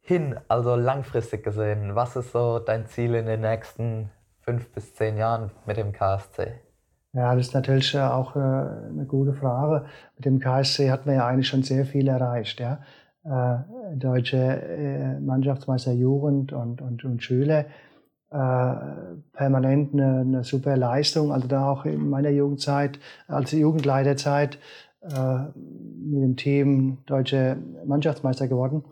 hin, 0.00 0.38
also 0.48 0.76
langfristig 0.76 1.42
gesehen? 1.42 1.94
Was 1.94 2.16
ist 2.16 2.32
so 2.32 2.58
dein 2.58 2.86
Ziel 2.86 3.14
in 3.14 3.26
den 3.26 3.40
nächsten 3.40 4.10
fünf 4.40 4.70
bis 4.72 4.94
zehn 4.94 5.16
Jahren 5.16 5.50
mit 5.66 5.76
dem 5.76 5.92
KSC? 5.92 6.54
Ja, 7.14 7.34
das 7.34 7.48
ist 7.48 7.54
natürlich 7.54 7.96
auch 7.98 8.36
äh, 8.36 8.38
eine 8.38 9.04
gute 9.06 9.34
Frage. 9.34 9.84
Mit 10.16 10.24
dem 10.24 10.38
KSC 10.38 10.90
hat 10.90 11.04
man 11.04 11.16
ja 11.16 11.26
eigentlich 11.26 11.48
schon 11.48 11.62
sehr 11.62 11.84
viel 11.84 12.08
erreicht. 12.08 12.58
Ja? 12.58 12.80
Äh, 13.24 13.96
deutsche 13.96 14.38
äh, 14.38 15.20
Mannschaftsmeister 15.20 15.92
Jugend 15.92 16.52
und, 16.52 16.80
und, 16.80 17.04
und 17.04 17.22
Schüler. 17.22 17.66
permanent 18.30 19.92
eine, 19.92 20.20
eine, 20.20 20.44
super 20.44 20.74
Leistung. 20.78 21.32
Also 21.32 21.48
da 21.48 21.70
auch 21.70 21.84
in 21.84 22.08
meiner 22.08 22.30
Jugendzeit, 22.30 22.98
als 23.28 23.52
Jugendleiterzeit, 23.52 24.58
mit 25.02 26.22
dem 26.22 26.36
Team 26.36 26.98
deutsche 27.06 27.58
Mannschaftsmeister 27.84 28.48
geworden. 28.48 28.84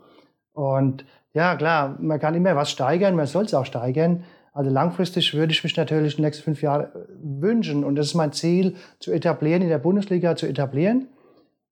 Und 0.53 1.05
ja, 1.33 1.55
klar, 1.55 1.97
man 1.99 2.19
kann 2.19 2.35
immer 2.35 2.55
was 2.55 2.69
steigern, 2.69 3.15
man 3.15 3.25
soll 3.25 3.45
es 3.45 3.53
auch 3.53 3.65
steigern. 3.65 4.25
Also 4.53 4.69
langfristig 4.69 5.33
würde 5.33 5.53
ich 5.53 5.63
mich 5.63 5.77
natürlich 5.77 6.13
in 6.13 6.17
den 6.17 6.25
nächsten 6.25 6.43
fünf 6.43 6.61
Jahren 6.61 6.83
äh, 6.85 7.41
wünschen, 7.41 7.83
und 7.83 7.95
das 7.95 8.07
ist 8.07 8.15
mein 8.15 8.33
Ziel, 8.33 8.75
zu 8.99 9.11
etablieren, 9.11 9.61
in 9.61 9.69
der 9.69 9.77
Bundesliga 9.77 10.35
zu 10.35 10.45
etablieren, 10.45 11.07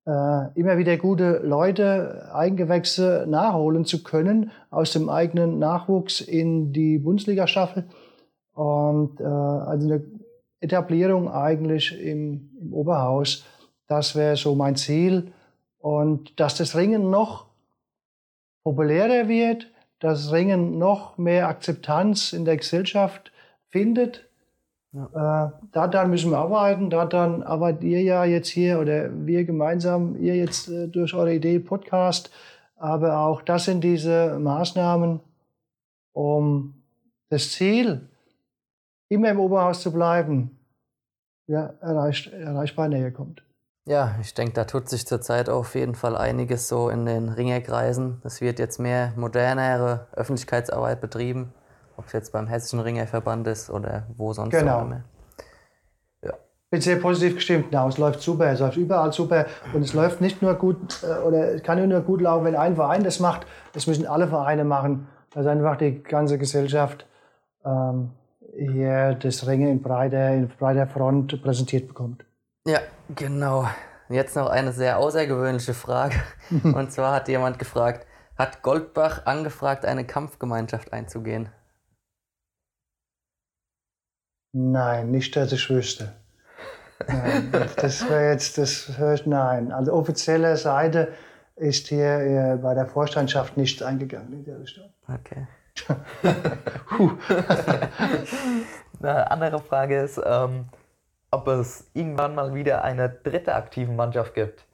äh, 0.06 0.58
immer 0.58 0.78
wieder 0.78 0.96
gute 0.96 1.40
Leute, 1.44 2.30
Eigengewächse 2.32 3.26
nachholen 3.28 3.84
zu 3.84 4.02
können, 4.02 4.50
aus 4.70 4.92
dem 4.92 5.08
eigenen 5.10 5.58
Nachwuchs 5.58 6.20
in 6.20 6.72
die 6.72 6.98
Bundesliga-Staffel. 6.98 7.84
Und 8.54 9.20
äh, 9.20 9.24
also 9.24 9.86
eine 9.86 10.02
Etablierung 10.60 11.30
eigentlich 11.30 11.98
im, 12.00 12.50
im 12.60 12.72
Oberhaus, 12.72 13.44
das 13.88 14.16
wäre 14.16 14.36
so 14.36 14.54
mein 14.54 14.76
Ziel. 14.76 15.32
Und 15.78 16.38
dass 16.40 16.56
das 16.56 16.76
Ringen 16.76 17.10
noch 17.10 17.46
populärer 18.64 19.28
wird, 19.28 19.66
dass 20.00 20.32
Ringen 20.32 20.78
noch 20.78 21.18
mehr 21.18 21.48
Akzeptanz 21.48 22.32
in 22.32 22.44
der 22.44 22.56
Gesellschaft 22.56 23.30
findet. 23.68 24.28
Ja. 24.92 25.46
Äh, 25.46 25.50
daran 25.72 26.10
müssen 26.10 26.32
wir 26.32 26.38
arbeiten. 26.38 26.90
Daran 26.90 27.42
arbeitet 27.42 27.84
ihr 27.84 28.02
ja 28.02 28.24
jetzt 28.24 28.48
hier 28.48 28.80
oder 28.80 29.10
wir 29.26 29.44
gemeinsam, 29.44 30.16
ihr 30.16 30.34
jetzt 30.34 30.68
äh, 30.68 30.88
durch 30.88 31.14
eure 31.14 31.34
Idee 31.34 31.60
Podcast. 31.60 32.30
Aber 32.76 33.18
auch 33.18 33.42
das 33.42 33.66
sind 33.66 33.84
diese 33.84 34.38
Maßnahmen, 34.40 35.20
um 36.12 36.82
das 37.28 37.52
Ziel, 37.52 38.08
immer 39.08 39.28
im 39.28 39.38
Oberhaus 39.38 39.82
zu 39.82 39.92
bleiben, 39.92 40.58
ja, 41.46 41.74
erreicht, 41.80 42.32
erreichbar 42.32 42.88
näher 42.88 43.10
kommt. 43.10 43.42
Ja, 43.86 44.14
ich 44.20 44.34
denke, 44.34 44.52
da 44.52 44.64
tut 44.64 44.88
sich 44.88 45.06
zurzeit 45.06 45.48
auf 45.48 45.74
jeden 45.74 45.94
Fall 45.94 46.16
einiges 46.16 46.68
so 46.68 46.90
in 46.90 47.06
den 47.06 47.28
Ringerkreisen. 47.28 48.20
Es 48.24 48.40
wird 48.40 48.58
jetzt 48.58 48.78
mehr 48.78 49.12
modernere 49.16 50.06
Öffentlichkeitsarbeit 50.12 51.00
betrieben, 51.00 51.52
ob 51.96 52.06
es 52.06 52.12
jetzt 52.12 52.32
beim 52.32 52.46
Hessischen 52.46 52.80
Ringerverband 52.80 53.46
ist 53.46 53.70
oder 53.70 54.06
wo 54.16 54.32
sonst 54.32 54.50
genau. 54.50 54.78
auch 54.78 54.82
immer. 54.82 55.02
Ja. 56.22 56.34
Bin 56.70 56.80
sehr 56.82 56.96
positiv 56.96 57.36
gestimmt. 57.36 57.72
Ja, 57.72 57.88
es 57.88 57.96
läuft 57.96 58.20
super, 58.20 58.52
es 58.52 58.60
läuft 58.60 58.76
überall 58.76 59.12
super 59.12 59.46
und 59.72 59.82
es 59.82 59.94
läuft 59.94 60.20
nicht 60.20 60.42
nur 60.42 60.54
gut 60.54 61.02
äh, 61.02 61.18
oder 61.22 61.54
es 61.54 61.62
kann 61.62 61.88
nur 61.88 62.00
gut 62.02 62.20
laufen, 62.20 62.44
wenn 62.44 62.56
ein 62.56 62.76
Verein 62.76 63.02
das 63.02 63.18
macht. 63.18 63.46
Das 63.72 63.86
müssen 63.86 64.06
alle 64.06 64.28
Vereine 64.28 64.64
machen, 64.64 65.08
dass 65.32 65.46
einfach 65.46 65.76
die 65.76 66.02
ganze 66.02 66.36
Gesellschaft 66.36 67.06
ähm, 67.64 68.10
hier 68.54 69.14
das 69.14 69.46
Ringen 69.46 69.68
in 69.68 69.82
breiter, 69.82 70.34
in 70.34 70.48
breiter 70.48 70.86
Front 70.86 71.42
präsentiert 71.42 71.88
bekommt. 71.88 72.24
Ja, 72.66 72.80
genau. 73.14 73.68
Jetzt 74.08 74.36
noch 74.36 74.48
eine 74.48 74.72
sehr 74.72 74.98
außergewöhnliche 74.98 75.74
Frage. 75.74 76.16
Und 76.62 76.92
zwar 76.92 77.14
hat 77.14 77.28
jemand 77.28 77.58
gefragt, 77.58 78.06
hat 78.36 78.62
Goldbach 78.62 79.26
angefragt, 79.26 79.84
eine 79.84 80.06
Kampfgemeinschaft 80.06 80.92
einzugehen? 80.92 81.48
Nein, 84.52 85.10
nicht, 85.10 85.36
dass 85.36 85.52
ich 85.52 85.70
wüsste. 85.70 86.16
Nein, 87.06 87.52
das 87.76 88.08
wäre 88.08 88.32
jetzt, 88.32 88.58
das 88.58 88.88
ich, 88.88 89.26
nein. 89.26 89.72
Also 89.72 89.92
offizielle 89.92 90.56
Seite 90.56 91.12
ist 91.56 91.86
hier 91.86 92.58
bei 92.60 92.74
der 92.74 92.86
Vorstandschaft 92.86 93.56
nicht 93.56 93.82
eingegangen 93.82 94.32
in 94.32 94.44
der 94.44 94.60
Richtung. 94.60 94.92
Okay. 95.08 95.46
Eine 99.00 99.30
andere 99.30 99.60
Frage 99.60 100.00
ist, 100.00 100.20
ähm, 100.22 100.66
ob 101.30 101.48
es 101.48 101.90
irgendwann 101.94 102.34
mal 102.34 102.54
wieder 102.54 102.82
eine 102.82 103.08
dritte 103.08 103.54
aktive 103.54 103.92
Mannschaft 103.92 104.34
gibt. 104.34 104.66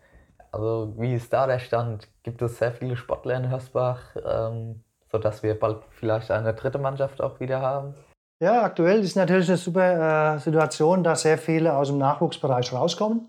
Also 0.53 0.95
wie 0.97 1.14
ist 1.14 1.33
da 1.33 1.47
der 1.47 1.59
Stand? 1.59 2.09
Gibt 2.23 2.40
es 2.42 2.59
sehr 2.59 2.73
viele 2.73 2.97
Sportler 2.97 3.37
in 3.37 3.51
Hörsbach, 3.51 4.16
ähm, 4.25 4.83
sodass 5.11 5.42
wir 5.42 5.59
bald 5.59 5.83
vielleicht 5.90 6.31
eine 6.31 6.55
dritte 6.55 6.79
Mannschaft 6.79 7.21
auch 7.21 7.40
wieder 7.40 7.61
haben? 7.61 7.95
Ja, 8.40 8.62
aktuell 8.62 9.01
ist 9.01 9.16
natürlich 9.16 9.49
eine 9.49 9.57
super 9.57 10.35
äh, 10.35 10.38
Situation, 10.38 11.03
dass 11.03 11.23
sehr 11.23 11.38
viele 11.38 11.75
aus 11.75 11.88
dem 11.88 11.99
Nachwuchsbereich 11.99 12.73
rauskommen. 12.73 13.29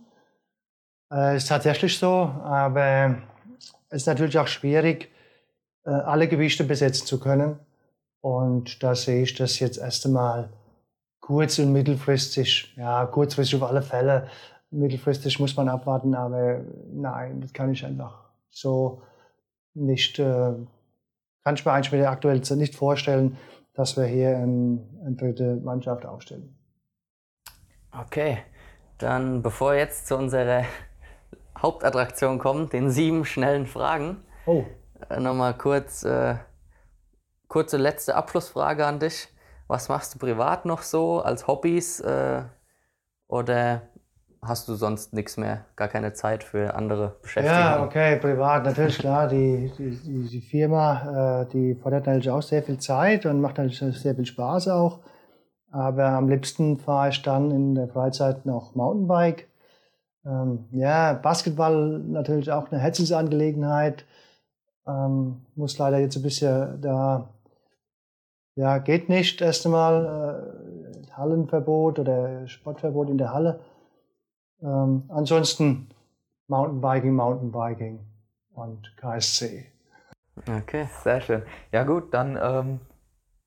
Äh, 1.13 1.37
ist 1.37 1.47
tatsächlich 1.47 1.97
so, 1.97 2.33
aber 2.43 3.15
es 3.89 4.01
ist 4.01 4.07
natürlich 4.07 4.37
auch 4.37 4.47
schwierig, 4.47 5.09
äh, 5.85 5.91
alle 5.91 6.27
Gewichte 6.27 6.65
besetzen 6.65 7.05
zu 7.05 7.19
können. 7.19 7.59
Und 8.21 8.83
da 8.83 8.95
sehe 8.95 9.23
ich 9.23 9.35
das 9.35 9.59
jetzt 9.59 9.77
erst 9.77 10.05
einmal 10.05 10.49
kurz- 11.27 11.59
und 11.59 11.73
mittelfristig, 11.73 12.73
ja, 12.77 13.05
kurzfristig 13.05 13.61
auf 13.61 13.69
alle 13.69 13.81
Fälle. 13.81 14.29
Mittelfristig 14.71 15.41
muss 15.41 15.57
man 15.57 15.67
abwarten, 15.67 16.15
aber 16.15 16.61
nein, 16.89 17.41
das 17.41 17.51
kann 17.51 17.69
ich 17.69 17.85
einfach 17.85 18.29
so 18.49 19.01
nicht, 19.73 20.19
äh, 20.19 20.53
kann 21.43 21.55
ich 21.55 21.65
mir 21.65 21.73
eigentlich 21.73 21.91
mit 21.91 21.99
der 21.99 22.11
aktuellen 22.11 22.43
Zeit 22.43 22.59
nicht 22.59 22.75
vorstellen, 22.75 23.35
dass 23.73 23.97
wir 23.97 24.05
hier 24.05 24.37
ein, 24.37 25.01
eine 25.05 25.15
dritte 25.17 25.57
Mannschaft 25.57 26.05
aufstellen. 26.05 26.57
Okay, 27.91 28.37
dann 28.97 29.41
bevor 29.41 29.73
wir 29.73 29.79
jetzt 29.79 30.07
zu 30.07 30.15
unserer 30.15 30.63
Hauptattraktion 31.61 32.39
kommen, 32.39 32.69
den 32.69 32.89
sieben 32.89 33.25
schnellen 33.25 33.67
Fragen, 33.67 34.23
oh. 34.45 34.63
äh, 35.09 35.19
nochmal 35.19 35.57
kurz, 35.57 36.03
äh, 36.03 36.35
kurze 37.49 37.75
letzte 37.75 38.15
Abschlussfrage 38.15 38.85
an 38.85 38.99
dich. 38.99 39.27
Was 39.67 39.89
machst 39.89 40.15
du 40.15 40.19
privat 40.19 40.65
noch 40.65 40.81
so 40.81 41.21
als 41.21 41.47
Hobbys? 41.47 41.99
Äh, 41.99 42.43
oder 43.27 43.81
hast 44.41 44.67
du 44.67 44.75
sonst 44.75 45.13
nichts 45.13 45.37
mehr, 45.37 45.65
gar 45.75 45.87
keine 45.87 46.13
Zeit 46.13 46.43
für 46.43 46.75
andere 46.75 47.17
Beschäftigungen? 47.21 47.61
Ja, 47.61 47.83
okay, 47.83 48.17
privat 48.17 48.63
natürlich 48.63 48.97
klar. 48.97 49.27
Die, 49.27 49.71
die, 49.77 50.29
die 50.29 50.41
Firma, 50.41 51.41
äh, 51.41 51.45
die 51.47 51.75
fordert 51.75 52.05
natürlich 52.05 52.29
auch 52.29 52.41
sehr 52.41 52.63
viel 52.63 52.77
Zeit 52.77 53.25
und 53.25 53.41
macht 53.41 53.57
natürlich 53.57 53.79
sehr 53.79 54.15
viel 54.15 54.25
Spaß 54.25 54.69
auch. 54.69 54.99
Aber 55.71 56.05
am 56.05 56.29
liebsten 56.29 56.77
fahre 56.77 57.09
ich 57.09 57.21
dann 57.21 57.51
in 57.51 57.75
der 57.75 57.89
Freizeit 57.89 58.45
noch 58.45 58.75
Mountainbike. 58.75 59.47
Ähm, 60.25 60.65
ja, 60.71 61.13
Basketball 61.13 61.99
natürlich 61.99 62.51
auch 62.51 62.71
eine 62.71 62.79
Herzensangelegenheit. 62.79 64.05
Ähm, 64.87 65.45
muss 65.55 65.77
leider 65.77 65.99
jetzt 65.99 66.15
ein 66.15 66.23
bisschen 66.23 66.81
da 66.81 67.29
ja, 68.57 68.79
geht 68.79 69.07
nicht. 69.07 69.39
Erst 69.39 69.65
einmal 69.65 70.51
äh, 71.05 71.11
Hallenverbot 71.13 71.99
oder 71.99 72.47
Sportverbot 72.47 73.09
in 73.09 73.17
der 73.17 73.31
Halle. 73.31 73.59
Ähm, 74.61 75.03
ansonsten 75.09 75.89
Mountainbiking, 76.47 77.13
Mountainbiking 77.13 77.99
und 78.53 78.97
KSC. 78.97 79.71
Okay, 80.47 80.87
sehr 81.03 81.21
schön. 81.21 81.43
Ja 81.71 81.83
gut, 81.83 82.13
dann 82.13 82.37
ähm, 82.41 82.79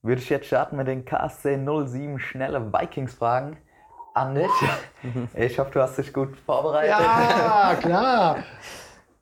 würde 0.03 0.23
ich 0.23 0.31
jetzt 0.31 0.47
starten 0.47 0.77
mit 0.77 0.87
den 0.87 1.05
KSC 1.05 1.59
07 1.59 2.21
schnelle 2.21 2.73
Vikings-Fragen 2.73 3.57
an 4.15 4.35
dich. 4.35 4.51
Ich 5.35 5.59
hoffe, 5.59 5.71
du 5.73 5.81
hast 5.81 5.97
dich 5.97 6.13
gut 6.13 6.37
vorbereitet. 6.37 6.91
Ja, 6.91 7.75
klar. 7.81 8.37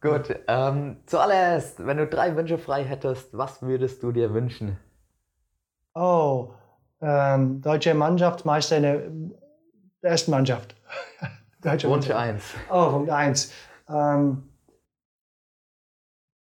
Gut, 0.00 0.34
ähm, 0.48 0.96
zuallererst, 1.06 1.86
wenn 1.86 1.96
du 1.98 2.06
drei 2.06 2.34
Wünsche 2.34 2.58
frei 2.58 2.84
hättest, 2.84 3.36
was 3.36 3.62
würdest 3.62 4.02
du 4.02 4.10
dir 4.10 4.34
wünschen? 4.34 4.76
Oh, 5.94 6.52
ähm, 7.00 7.60
deutsche 7.60 7.94
Mannschaftsmeister 7.94 8.76
in 8.76 8.82
der 10.02 10.10
ersten 10.10 10.30
Mannschaft. 10.30 10.74
deutsche 11.62 11.88
Wunsch 11.88 12.10
1. 12.10 12.54
Oh, 12.70 12.90
Punkt 12.90 13.10
1. 13.10 13.52
Ähm, 13.88 14.48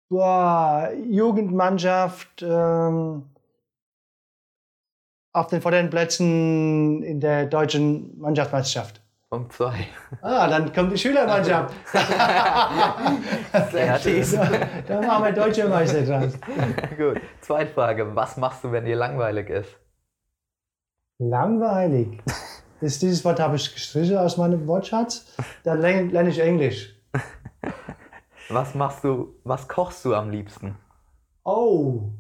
boah, 0.10 0.92
Jugendmannschaft 1.10 2.42
ähm, 2.42 3.30
auf 5.34 5.48
den 5.48 5.62
vorderen 5.62 5.90
Plätzen 5.90 7.04
in 7.04 7.20
der 7.20 7.46
deutschen 7.46 8.20
Mannschaftsmeisterschaft. 8.20 9.02
Punkt 9.30 9.52
2. 9.54 9.88
Ah, 10.22 10.48
dann 10.48 10.72
kommt 10.72 10.94
die 10.94 10.98
Schülermannschaft. 10.98 11.74
Kreativ. 13.72 14.40
da 14.88 15.02
machen 15.02 15.26
wir 15.26 15.32
deutsche 15.34 15.68
Meister 15.68 16.02
dran. 16.04 16.34
Gut. 16.98 17.20
Zweite 17.42 17.74
Frage. 17.74 18.16
Was 18.16 18.38
machst 18.38 18.64
du, 18.64 18.72
wenn 18.72 18.86
dir 18.86 18.96
langweilig 18.96 19.50
ist? 19.50 19.78
Langweilig. 21.20 22.24
Das, 22.80 23.00
dieses 23.00 23.26
Wort 23.26 23.40
habe 23.42 23.58
ich 23.58 23.74
gestrichen 23.74 24.18
aus 24.18 24.38
meinem 24.38 24.66
Wortschatz. 24.66 25.26
Dann 25.64 25.82
lerne 25.82 26.30
ich 26.30 26.40
Englisch. 26.40 26.96
Was 28.50 28.76
machst 28.76 29.04
du, 29.04 29.36
was 29.44 29.68
kochst 29.68 30.06
du 30.06 30.16
am 30.16 30.30
liebsten? 30.30 30.78
Oh. 31.44 32.12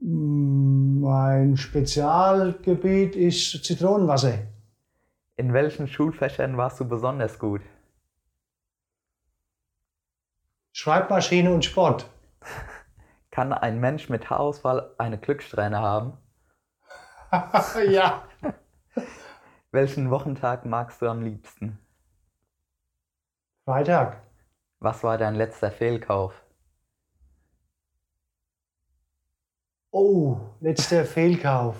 Mm, 0.00 1.00
Mein 1.00 1.58
Spezialgebiet 1.58 3.14
ist 3.14 3.62
Zitronenwasser. 3.64 4.38
In 5.36 5.52
welchen 5.54 5.88
Schulfächern 5.88 6.56
warst 6.56 6.78
du 6.80 6.88
besonders 6.88 7.38
gut? 7.38 7.62
Schreibmaschine 10.72 11.52
und 11.52 11.64
Sport. 11.64 12.10
Kann 13.30 13.52
ein 13.52 13.80
Mensch 13.80 14.08
mit 14.08 14.28
Haarausfall 14.28 14.94
eine 14.98 15.18
Glückssträhne 15.18 15.78
haben? 15.78 16.18
ja. 17.88 18.24
Welchen 19.70 20.10
Wochentag 20.10 20.66
magst 20.66 21.00
du 21.00 21.08
am 21.08 21.22
liebsten? 21.22 21.78
Freitag. 23.64 24.22
Was 24.80 25.02
war 25.02 25.16
dein 25.16 25.34
letzter 25.34 25.70
Fehlkauf? 25.70 26.34
Oh, 29.92 30.40
letzter 30.60 31.04
Fehlkauf. 31.04 31.76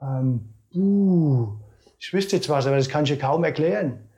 Ähm, 0.00 0.54
uh, 0.72 1.59
ich 2.00 2.12
wüsste 2.14 2.36
jetzt 2.36 2.48
was, 2.48 2.66
aber 2.66 2.76
das 2.76 2.88
kann 2.88 3.04
ich 3.04 3.10
dir 3.10 3.18
kaum 3.18 3.44
erklären. 3.44 4.08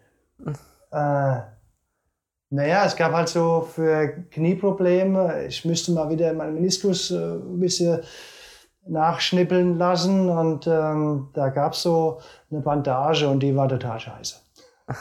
Äh, 0.92 1.40
naja, 2.50 2.84
es 2.86 2.94
gab 2.96 3.12
halt 3.12 3.28
so 3.28 3.62
für 3.62 4.08
Knieprobleme, 4.30 5.46
ich 5.46 5.64
müsste 5.64 5.90
mal 5.92 6.08
wieder 6.08 6.32
meinen 6.32 6.54
Meniskus 6.54 7.10
äh, 7.10 7.16
ein 7.16 7.58
bisschen 7.58 8.02
nachschnippeln 8.86 9.78
lassen 9.78 10.28
und 10.28 10.66
ähm, 10.66 11.30
da 11.34 11.48
gab 11.48 11.72
es 11.72 11.82
so 11.82 12.20
eine 12.50 12.60
Bandage 12.60 13.28
und 13.28 13.40
die 13.40 13.54
war 13.54 13.68
total 13.68 14.00
scheiße. 14.00 14.40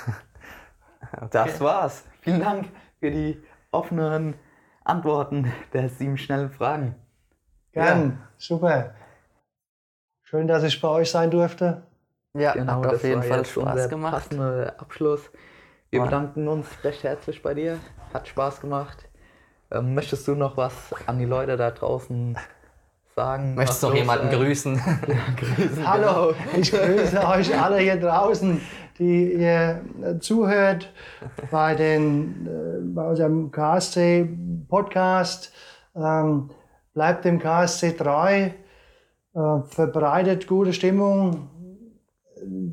Das 1.32 1.60
war's. 1.60 2.06
Vielen 2.22 2.40
Dank 2.40 2.70
für 3.00 3.12
die 3.12 3.38
offenen 3.72 4.36
Antworten 4.86 5.52
der 5.74 5.90
sieben 5.90 6.18
schnellen 6.18 6.52
Fragen. 6.52 6.96
Gern, 7.74 8.20
super. 8.38 8.96
Schön, 10.22 10.48
dass 10.48 10.64
ich 10.64 10.80
bei 10.80 10.88
euch 10.88 11.12
sein 11.12 11.32
durfte. 11.32 11.84
Ja, 12.34 12.52
hat 12.52 12.58
auf 12.58 12.66
Genau, 12.66 12.82
das 12.84 13.04
jeden 13.04 13.16
war 13.18 13.24
Fall 13.24 13.38
jetzt 13.40 13.52
Spaß 13.52 13.74
unser 13.74 13.88
gemacht. 13.90 14.14
passender 14.14 14.74
Abschluss. 14.78 15.30
Wir 15.90 16.00
War- 16.00 16.08
bedanken 16.08 16.48
uns 16.48 16.66
recht 16.84 17.04
herzlich 17.04 17.42
bei 17.44 17.54
dir. 17.54 17.78
Hat 18.14 18.28
Spaß 18.28 18.62
gemacht. 18.62 19.08
Ähm, 19.72 19.94
möchtest 19.96 20.28
du 20.28 20.36
noch 20.36 20.58
was 20.58 20.74
an 21.08 21.18
die 21.20 21.26
Leute 21.26 21.56
da 21.58 21.72
draußen 21.72 22.38
sagen? 23.16 23.56
Möchtest 23.56 23.84
Was 23.84 23.90
noch 23.90 23.96
jemanden 23.98 24.30
äh, 24.30 24.36
grüßen? 24.36 24.76
grüßen? 25.38 25.88
Hallo, 25.88 26.34
Genau. 26.34 26.58
ich 26.58 26.72
grüße 26.72 27.28
euch 27.28 27.60
alle 27.62 27.78
hier 27.80 28.00
draußen, 28.00 28.62
die 28.98 29.34
ihr 29.34 29.82
äh, 30.02 30.18
zuhört 30.20 30.92
bei, 31.52 31.76
den, 31.76 32.48
äh, 32.48 32.80
bei 32.94 33.04
unserem 33.04 33.52
KSC-Podcast. 33.52 35.52
Ähm, 35.96 36.50
bleibt 36.94 37.26
dem 37.26 37.40
KSC 37.40 37.92
treu, 37.98 38.50
äh, 39.34 39.62
verbreitet 39.66 40.48
gute 40.48 40.72
Stimmung 40.74 41.50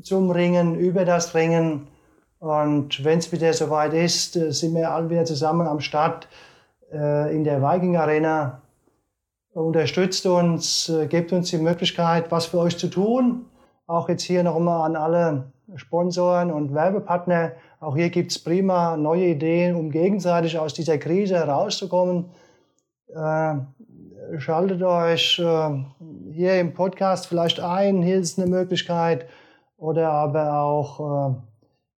zum 0.01 0.31
Ringen, 0.31 0.75
über 0.75 1.05
das 1.05 1.35
Ringen. 1.35 1.87
Und 2.39 3.03
wenn 3.03 3.19
es 3.19 3.31
wieder 3.31 3.53
soweit 3.53 3.93
ist, 3.93 4.35
äh, 4.35 4.51
sind 4.51 4.75
wir 4.75 4.91
alle 4.91 5.09
wieder 5.09 5.25
zusammen 5.25 5.67
am 5.67 5.79
Start 5.79 6.27
äh, 6.91 7.35
in 7.35 7.43
der 7.43 7.61
Viking 7.61 7.97
Arena 7.97 8.61
unterstützt 9.53 10.25
uns, 10.25 10.89
äh, 10.89 11.07
gebt 11.07 11.33
uns 11.33 11.49
die 11.49 11.57
Möglichkeit, 11.57 12.31
was 12.31 12.47
für 12.47 12.59
euch 12.59 12.77
zu 12.77 12.87
tun. 12.87 13.45
Auch 13.87 14.07
jetzt 14.09 14.23
hier 14.23 14.43
nochmal 14.43 14.85
an 14.85 14.95
alle 14.95 15.51
Sponsoren 15.75 16.51
und 16.51 16.73
Werbepartner. 16.73 17.53
Auch 17.79 17.95
hier 17.95 18.09
gibt's 18.09 18.39
prima 18.39 18.97
neue 18.97 19.25
Ideen, 19.25 19.75
um 19.75 19.91
gegenseitig 19.91 20.57
aus 20.57 20.73
dieser 20.73 20.97
Krise 20.97 21.35
herauszukommen. 21.35 22.25
Äh, 23.07 23.55
schaltet 24.37 24.83
euch 24.83 25.39
äh, 25.39 25.83
hier 26.31 26.59
im 26.59 26.73
Podcast 26.73 27.27
vielleicht 27.27 27.59
ein, 27.59 28.01
hier 28.01 28.17
ist 28.17 28.39
eine 28.39 28.49
Möglichkeit. 28.49 29.25
Oder 29.79 30.11
aber 30.11 30.61
auch 30.61 31.31
äh, 31.31 31.35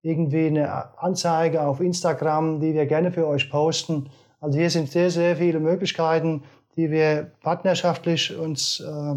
irgendwie 0.03 0.47
eine 0.47 0.99
Anzeige 0.99 1.63
auf 1.63 1.81
Instagram, 1.81 2.61
die 2.61 2.75
wir 2.75 2.87
gerne 2.87 3.11
für 3.11 3.27
euch 3.27 3.51
posten. 3.51 4.11
Also 4.41 4.59
hier 4.59 4.71
sind 4.71 4.91
sehr, 4.91 5.11
sehr 5.11 5.37
viele 5.37 5.61
Möglichkeiten, 5.61 6.43
die 6.77 6.91
wir 6.91 7.33
partnerschaftlich 7.43 8.37
uns 8.37 8.81
äh, 8.81 9.15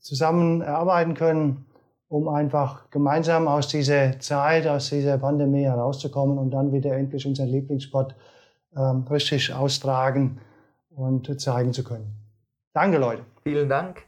zusammen 0.00 0.60
erarbeiten 0.60 1.14
können, 1.14 1.66
um 2.08 2.28
einfach 2.28 2.90
gemeinsam 2.90 3.46
aus 3.46 3.68
dieser 3.68 4.18
Zeit, 4.18 4.66
aus 4.66 4.90
dieser 4.90 5.18
Pandemie 5.18 5.64
herauszukommen 5.64 6.38
und 6.38 6.50
dann 6.50 6.72
wieder 6.72 6.96
endlich 6.96 7.24
unseren 7.26 7.48
Lieblingssport 7.48 8.16
ähm, 8.76 9.06
richtig 9.08 9.54
austragen 9.54 10.40
und 10.90 11.40
zeigen 11.40 11.72
zu 11.72 11.84
können. 11.84 12.12
Danke, 12.72 12.98
Leute. 12.98 13.22
Vielen 13.42 13.68
Dank. 13.68 14.02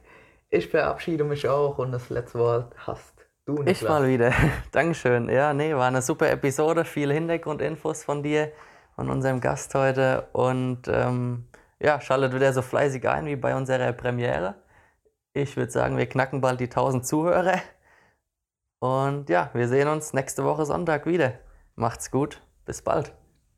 Ich 0.49 0.67
verabschiede 0.67 1.23
mich 1.23 1.47
auch 1.47 1.77
und 1.79 1.91
das 1.91 2.09
letzte 2.09 2.39
Wort 2.39 2.73
hast 2.77 3.12
du, 3.45 3.53
Niklas. 3.53 3.81
Ich 3.81 3.87
mal 3.87 4.07
wieder. 4.07 4.33
Dankeschön. 4.71 5.29
Ja, 5.29 5.53
nee, 5.53 5.75
war 5.75 5.87
eine 5.87 6.01
super 6.01 6.29
Episode. 6.29 6.85
Viele 6.85 7.13
Hintergrundinfos 7.13 8.03
von 8.03 8.23
dir, 8.23 8.51
von 8.95 9.09
unserem 9.09 9.41
Gast 9.41 9.73
heute. 9.75 10.27
Und 10.33 10.87
ähm, 10.87 11.47
ja, 11.79 11.99
schaltet 12.01 12.33
wieder 12.33 12.53
so 12.53 12.61
fleißig 12.61 13.07
ein 13.07 13.25
wie 13.25 13.35
bei 13.35 13.55
unserer 13.55 13.91
Premiere. 13.93 14.55
Ich 15.33 15.57
würde 15.57 15.71
sagen, 15.71 15.97
wir 15.97 16.07
knacken 16.07 16.41
bald 16.41 16.59
die 16.59 16.65
1000 16.65 17.05
Zuhörer. 17.05 17.59
Und 18.79 19.29
ja, 19.29 19.49
wir 19.53 19.67
sehen 19.67 19.87
uns 19.87 20.13
nächste 20.13 20.43
Woche 20.43 20.65
Sonntag 20.65 21.05
wieder. 21.05 21.39
Macht's 21.75 22.11
gut. 22.11 22.41
Bis 22.65 22.81
bald. 22.81 23.13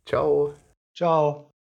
Ciao. 0.05 0.53
Ciao. 0.95 1.54